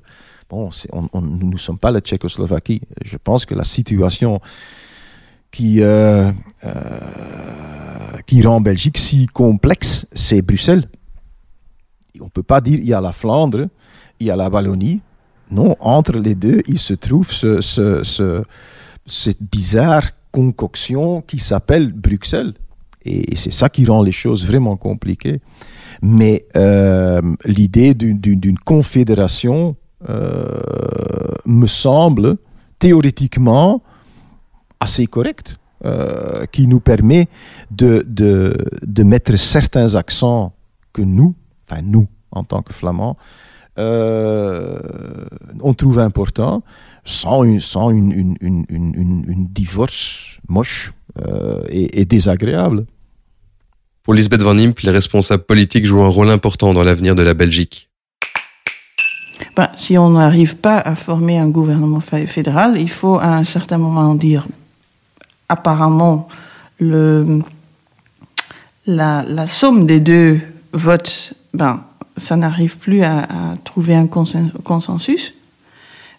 bon, 0.49 0.71
on, 0.93 1.21
nous 1.21 1.51
ne 1.51 1.59
sommes 1.59 1.79
pas 1.79 1.91
la 1.91 2.01
Tchécoslovaquie. 2.01 2.81
Je 3.05 3.17
pense 3.17 3.45
que 3.45 3.55
la 3.55 3.65
situation 3.65 4.41
qui, 5.51 5.79
euh, 5.81 6.31
qui 8.27 8.43
rend 8.43 8.61
Belgique 8.61 8.99
si 8.99 9.27
complexe, 9.27 10.07
c'est 10.13 10.43
Bruxelles. 10.43 10.89
On 12.21 12.25
ne 12.25 12.31
peut 12.31 12.43
pas 12.43 12.61
dire 12.61 12.79
il 12.79 12.87
y 12.87 12.93
a 12.93 13.01
la 13.01 13.13
Flandre, 13.13 13.69
il 14.21 14.27
y 14.27 14.31
a 14.31 14.37
la 14.37 14.49
Wallonie. 14.49 15.01
Non, 15.51 15.77
entre 15.81 16.19
les 16.19 16.35
deux, 16.35 16.63
il 16.67 16.79
se 16.79 16.93
trouve 16.93 17.33
ce, 17.33 17.63
ce, 17.63 18.43
cette 19.09 19.43
bizarre 19.43 20.11
concoction 20.31 21.23
qui 21.23 21.39
s'appelle 21.39 21.93
Bruxelles. 21.93 22.55
Et 23.05 23.37
c'est 23.37 23.53
ça 23.53 23.69
qui 23.69 23.87
rend 23.87 24.03
les 24.03 24.13
choses 24.13 24.45
vraiment 24.47 24.77
compliquées. 24.77 25.41
Mais 26.03 26.47
euh, 26.57 27.21
l'idée 27.45 27.95
d'une 27.95 28.59
confédération 28.59 29.77
euh, 30.09 30.47
me 31.47 31.67
semble 31.67 32.37
théoriquement 32.79 33.83
assez 34.81 35.07
correcte, 35.07 35.59
euh, 35.85 36.45
qui 36.47 36.67
nous 36.67 36.81
permet 36.81 37.29
de, 37.71 38.05
de, 38.07 38.57
de, 38.83 39.03
mettre 39.05 39.37
certains 39.37 39.95
accents 39.95 40.53
que 40.93 41.03
nous, 41.03 41.35
enfin 41.69 41.83
nous 41.83 42.09
en 42.33 42.43
tant 42.43 42.63
que 42.63 42.73
Flamands, 42.73 43.17
on 43.79 45.75
trouve 45.75 45.99
importants 45.99 46.63
sans 47.09 47.45
une, 47.45 47.61
sans 47.61 47.91
une, 47.91 48.13
une, 48.13 48.65
une, 48.69 49.25
une 49.27 49.47
divorce 49.49 50.39
moche 50.49 50.93
euh, 51.27 51.63
et, 51.69 52.01
et, 52.01 52.05
désagréable. 52.05 52.85
Pour 54.03 54.15
Lisbeth 54.15 54.43
Van 54.43 54.57
Imp, 54.59 54.79
les 54.81 54.91
responsables 54.91 55.45
politiques 55.45 55.87
jouent 55.87 56.03
un 56.03 56.09
rôle 56.09 56.31
important 56.31 56.75
dans 56.75 56.85
l'avenir 56.85 57.15
de 57.15 57.23
la 57.23 57.35
Belgique. 57.35 57.89
Ben, 59.57 59.71
si 59.79 59.97
on 59.97 60.11
n'arrive 60.11 60.57
pas 60.57 60.79
à 60.79 60.95
former 60.95 61.39
un 61.39 61.49
gouvernement 61.49 62.01
fédéral, 62.01 62.79
il 62.79 62.91
faut 62.91 63.19
à 63.19 63.37
un 63.37 63.45
certain 63.45 63.79
moment 63.79 64.15
dire 64.15 64.47
apparemment 65.49 66.29
le, 66.79 67.41
la, 68.87 69.25
la 69.27 69.49
somme 69.49 69.87
des 69.87 70.01
deux 70.01 70.41
votes, 70.73 71.33
ben, 71.55 71.85
ça 72.19 72.37
n'arrive 72.37 72.77
plus 72.79 73.03
à, 73.03 73.21
à, 73.21 73.57
trouver 73.65 73.95
un 73.95 74.07
consensus 74.07 75.35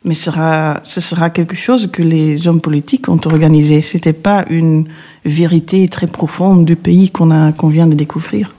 mais 0.04 0.14
sera, 0.14 0.80
ce 0.84 1.02
sera 1.02 1.30
quelque 1.30 1.56
chose 1.56 1.90
que 1.92 2.02
les 2.02 2.48
hommes 2.48 2.62
politiques 2.62 3.10
ont 3.10 3.20
organisé. 3.26 3.82
C'était 3.82 4.14
pas 4.14 4.46
une 4.50 4.88
vérité 5.26 5.88
très 5.90 6.08
profonde 6.08 6.66
du 6.66 6.76
pays 6.76 7.10
qu'on 7.10 7.68
vient 7.68 7.88
de 7.88 7.96
découvrir. 7.96 8.56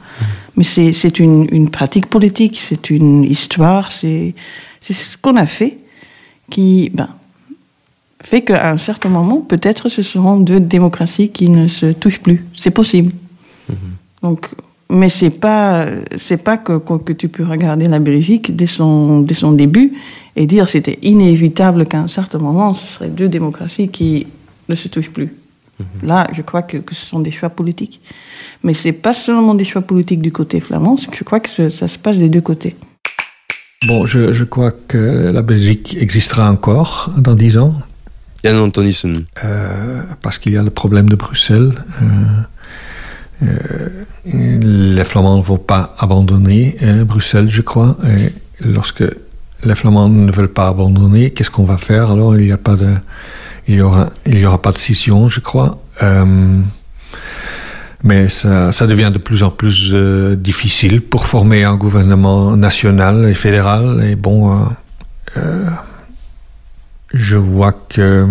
Mais 0.57 0.65
c'est, 0.65 1.19
une, 1.19 1.49
une 1.53 1.71
pratique 1.71 2.07
politique, 2.07 2.59
c'est 2.61 2.91
une 2.91 3.25
histoire, 3.25 3.91
c'est, 3.91 4.35
ce 4.83 5.17
qu'on 5.17 5.37
a 5.37 5.47
fait 5.47 5.79
qui, 6.51 6.91
ben, 6.93 7.09
fait 8.23 8.43
qu'à 8.43 8.71
un 8.71 8.77
certain 8.77 9.09
moment, 9.09 9.41
peut-être 9.41 9.89
ce 9.89 10.03
seront 10.03 10.39
deux 10.39 10.61
démocraties 10.61 11.31
qui 11.31 11.49
ne 11.49 11.69
se 11.69 11.87
touchent 11.87 12.21
plus. 12.21 12.45
C'est 12.55 12.73
possible. 12.73 13.13
Mm-hmm. 13.71 13.75
Donc, 14.23 14.51
mais 14.91 15.09
c'est 15.09 15.31
pas, 15.31 15.87
c'est 16.17 16.37
pas 16.37 16.57
que, 16.57 16.79
que, 16.79 17.13
tu 17.13 17.29
peux 17.29 17.45
regarder 17.45 17.89
la 17.89 17.99
Belgique 17.99 18.55
dès 18.55 18.67
son, 18.67 19.21
dès 19.21 19.35
son 19.35 19.53
début 19.53 19.93
et 20.37 20.47
dire 20.47 20.69
c'était 20.69 20.99
inévitable 21.03 21.87
qu'à 21.87 22.01
un 22.01 22.09
certain 22.09 22.39
moment, 22.39 22.75
ce 22.75 22.87
serait 22.87 23.09
deux 23.09 23.29
démocraties 23.29 23.89
qui 23.89 24.27
ne 24.69 24.75
se 24.75 24.89
touchent 24.89 25.11
plus. 25.11 25.33
Mhm. 25.79 26.09
Là, 26.09 26.27
je 26.33 26.43
crois 26.43 26.63
que, 26.63 26.79
que, 26.79 26.95
ce 26.95 27.07
sont 27.07 27.21
des 27.21 27.31
choix 27.31 27.51
politiques. 27.51 28.01
Mais 28.63 28.75
ce 28.75 28.89
n'est 28.89 28.93
pas 28.93 29.15
seulement 29.15 29.55
des 29.55 29.65
choix 29.65 29.83
politiques 29.83 30.21
du 30.21 30.33
côté 30.33 30.61
flamand, 30.61 30.97
je 30.97 31.25
crois 31.25 31.41
que 31.41 31.71
ça 31.71 31.89
se 31.89 31.99
passe 31.99 32.19
des 32.19 32.29
deux 32.29 32.43
côtés. 32.43 32.77
Bon, 33.87 34.05
je, 34.05 34.35
je, 34.35 34.45
crois 34.45 34.73
que 34.73 35.31
la 35.33 35.41
Belgique 35.41 35.97
existera 35.99 36.51
encore 36.51 37.11
dans 37.17 37.35
dix 37.35 37.57
ans. 37.57 37.73
Yann 38.45 38.59
Antonissen. 38.59 39.25
Euh, 39.45 40.03
parce 40.23 40.39
qu'il 40.39 40.53
y 40.53 40.59
a 40.59 40.63
le 40.63 40.71
problème 40.71 41.09
de 41.09 41.17
Bruxelles. 41.17 41.73
Euh, 42.03 42.05
les 44.25 45.05
Flamands 45.05 45.39
ne 45.39 45.43
vont 45.43 45.57
pas 45.59 45.95
abandonner 45.99 46.77
euh, 46.83 47.05
Bruxelles, 47.05 47.49
je 47.49 47.63
crois. 47.63 47.97
Et 48.05 48.33
lorsque 48.67 49.05
les 49.65 49.75
Flamands 49.75 50.09
ne 50.09 50.31
veulent 50.31 50.53
pas 50.53 50.69
abandonner, 50.69 51.31
qu'est-ce 51.31 51.51
qu'on 51.51 51.65
va 51.65 51.79
faire 51.79 52.11
Alors, 52.11 52.37
il 52.37 52.45
n'y 52.45 52.53
a 52.53 52.59
pas 52.59 52.75
de, 52.75 52.95
il 53.69 53.77
y 53.77 53.81
aura, 53.81 54.11
aura 54.45 54.61
pas 54.61 54.73
de 54.73 54.79
scission, 54.79 55.29
je 55.29 55.41
crois. 55.41 55.83
Euh, 56.03 56.61
mais 58.03 58.29
ça, 58.29 58.87
devient 58.87 59.11
de 59.13 59.19
plus 59.19 59.43
en 59.43 59.51
plus 59.51 59.91
euh, 59.93 60.35
difficile 60.35 61.03
pour 61.03 61.27
former 61.27 61.65
un 61.65 61.77
gouvernement 61.77 62.57
national 62.57 63.29
et 63.29 63.35
fédéral. 63.35 64.03
Et 64.05 64.17
bon, 64.17 64.53
euh, 64.53 64.65
euh 65.37 65.71
je 67.13 67.37
vois 67.37 67.73
que, 67.73 68.27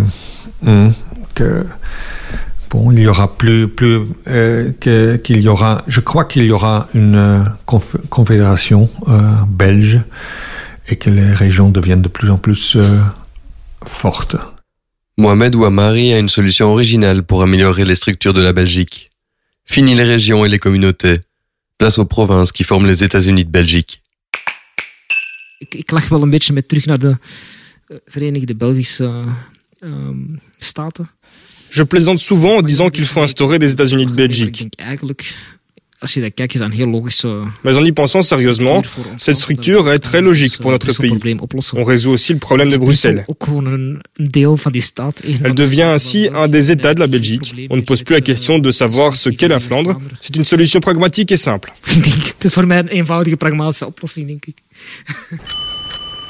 hum, 0.65 0.93
que 1.35 1.65
bon, 2.69 2.91
il 2.91 2.99
y 2.99 3.08
aura 3.08 3.38
plus, 3.38 3.67
plus 3.67 4.01
euh, 4.27 4.71
qu'il 5.17 5.41
y 5.41 5.47
aura. 5.47 5.84
Je 5.88 5.99
crois 5.99 6.25
qu'il 6.25 6.43
y 6.45 6.51
aura 6.51 6.88
une 6.93 7.45
confédération 8.10 8.89
belge 9.47 10.01
et 10.91 10.95
que 10.97 11.10
les 11.10 11.34
régions 11.34 11.69
deviennent 11.69 12.01
de 12.01 12.10
plus 12.10 12.29
en 12.29 12.38
plus 12.38 12.75
euh, 12.75 12.99
fortes. 13.86 14.36
Mohamed 15.17 15.55
Ouamari 15.55 16.13
a 16.13 16.19
une 16.19 16.29
solution 16.29 16.71
originale 16.71 17.23
pour 17.23 17.41
améliorer 17.41 17.86
les 17.86 17.95
structures 17.95 18.34
de 18.34 18.41
la 18.41 18.53
Belgique. 18.53 19.10
Fini 19.65 19.93
les 19.93 20.03
régions 20.03 20.45
et 20.45 20.49
les 20.49 20.60
communautés. 20.60 21.19
Place 21.77 21.99
aux 21.99 22.05
provinces 22.05 22.51
qui 22.51 22.63
forment 22.63 22.88
les 22.88 23.03
États-Unis 23.03 23.45
de 23.45 23.51
Belgique. 23.51 24.01
Ik, 25.60 25.91
lach 25.91 26.10
wel 26.10 26.21
een 26.21 26.29
beetje 26.29 26.53
met 26.53 26.67
terug 26.67 26.86
naar 26.86 26.99
de 26.99 27.17
uh, 27.88 27.97
Verenigde 28.05 28.55
Belgische 28.55 29.03
uh, 29.03 29.91
um, 29.91 30.39
Staten. 30.58 31.10
Je 31.71 31.84
plaisante 31.84 32.19
souvent 32.19 32.58
en 32.58 32.62
disant 32.62 32.89
qu'il 32.89 33.05
faut 33.05 33.21
instaurer 33.21 33.60
des 33.60 33.71
États-Unis 33.71 34.05
de 34.05 34.12
Belgique. 34.12 34.67
Mais 37.63 37.75
en 37.75 37.84
y 37.84 37.91
pensant 37.91 38.21
sérieusement, 38.21 38.82
cette 39.17 39.36
structure 39.36 39.91
est 39.91 39.99
très 39.99 40.21
logique 40.21 40.58
pour 40.60 40.71
notre 40.71 40.93
pays. 40.93 41.12
On 41.75 41.84
résout 41.84 42.12
aussi 42.12 42.32
le 42.34 42.39
problème 42.39 42.69
de 42.69 42.77
Bruxelles. 42.77 43.25
Elle 45.43 45.55
devient 45.55 45.82
ainsi 45.82 46.29
un 46.34 46.47
des 46.47 46.71
États 46.71 46.93
de 46.93 47.01
la 47.01 47.08
Belgique. 47.08 47.53
On 47.69 47.75
ne 47.75 47.82
pose 47.82 48.03
plus 48.03 48.13
la 48.13 48.21
question 48.21 48.60
de 48.60 48.71
savoir 48.71 49.15
ce 49.17 49.29
qu'est 49.29 49.49
la 49.49 49.60
Flandre. 49.60 49.99
C'est 50.21 50.38
une 50.38 50.45
solution 50.45 50.79
pragmatique 50.79 51.34
et 51.34 51.38
simple. 51.38 51.73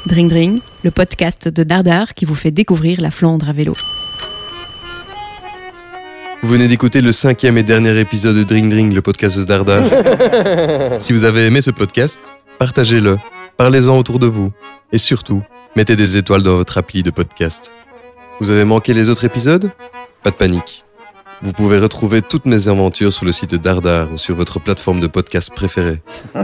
Dring 0.08 0.30
Dring, 0.30 0.62
le 0.84 0.90
podcast 0.92 1.48
de 1.48 1.64
Dardar 1.64 2.16
qui 2.16 2.26
vous 2.26 2.34
fait 2.34 2.52
découvrir 2.52 3.02
la 3.02 3.12
Flandre 3.12 3.50
à 3.50 3.54
vélo. 3.54 3.76
Vous 6.42 6.48
venez 6.48 6.70
d'écouter 6.70 7.02
le 7.02 7.12
cinquième 7.12 7.58
et 7.58 7.64
dernier 7.64 8.00
épisode 8.00 8.34
de 8.36 8.44
Drink 8.44 8.72
Drink, 8.72 8.94
le 8.94 9.02
podcast 9.02 9.38
de 9.38 9.44
Dardar. 9.44 9.84
si 11.02 11.12
vous 11.12 11.26
avez 11.26 11.46
aimé 11.46 11.62
ce 11.62 11.70
podcast, 11.70 12.22
partagez-le, 12.58 13.18
parlez-en 13.58 13.98
autour 13.98 14.20
de 14.20 14.28
vous, 14.28 14.54
et 14.94 14.98
surtout, 14.98 15.44
mettez 15.76 15.98
des 15.98 16.16
étoiles 16.16 16.42
dans 16.42 16.56
votre 16.56 16.78
appli 16.78 17.04
de 17.04 17.12
podcast. 17.12 17.72
Vous 18.40 18.52
avez 18.52 18.64
manqué 18.64 18.94
les 18.94 19.10
autres 19.10 19.26
épisodes? 19.26 19.70
Pas 20.24 20.32
de 20.32 20.36
panique. 20.36 20.86
Vous 21.42 21.52
pouvez 21.52 21.78
retrouver 21.78 22.22
toutes 22.22 22.46
mes 22.46 22.70
aventures 22.70 23.12
sur 23.12 23.26
le 23.26 23.34
site 23.34 23.52
de 23.52 23.58
Dardar 23.58 24.10
ou 24.14 24.18
sur 24.18 24.36
votre 24.36 24.62
plateforme 24.62 25.02
de 25.02 25.08
podcast 25.08 25.52
préférée. 25.54 26.02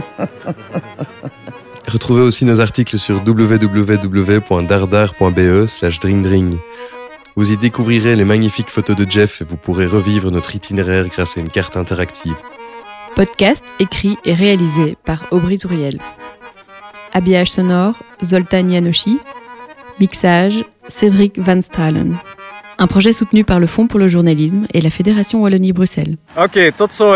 Retrouvez 1.88 2.22
aussi 2.22 2.44
nos 2.44 2.60
articles 2.60 2.98
sur 2.98 3.22
www.dardar.be 3.26 5.66
slash 5.66 6.00
drinkdring 6.00 6.58
vous 7.36 7.52
y 7.52 7.56
découvrirez 7.58 8.16
les 8.16 8.24
magnifiques 8.24 8.70
photos 8.70 8.96
de 8.96 9.08
Jeff 9.08 9.42
et 9.42 9.44
vous 9.44 9.58
pourrez 9.58 9.86
revivre 9.86 10.30
notre 10.30 10.56
itinéraire 10.56 11.06
grâce 11.06 11.36
à 11.36 11.40
une 11.40 11.50
carte 11.50 11.76
interactive. 11.76 12.34
Podcast 13.14 13.64
écrit 13.78 14.16
et 14.24 14.34
réalisé 14.34 14.96
par 15.04 15.26
Aubry 15.30 15.58
Touriel. 15.58 16.00
Habillage 17.12 17.50
sonore, 17.50 17.94
Zoltan 18.24 18.68
Yanoshi. 18.68 19.18
Mixage, 20.00 20.64
Cédric 20.88 21.38
Van 21.38 21.62
Stralen. 21.62 22.16
Un 22.78 22.86
projet 22.86 23.12
soutenu 23.12 23.44
par 23.44 23.58
le 23.58 23.66
Fonds 23.66 23.86
pour 23.86 23.98
le 23.98 24.08
journalisme 24.08 24.66
et 24.74 24.82
la 24.82 24.90
Fédération 24.90 25.42
Wallonie-Bruxelles. 25.42 26.16
Ok, 26.36 26.58
tot 26.76 26.92
zo 26.92 27.14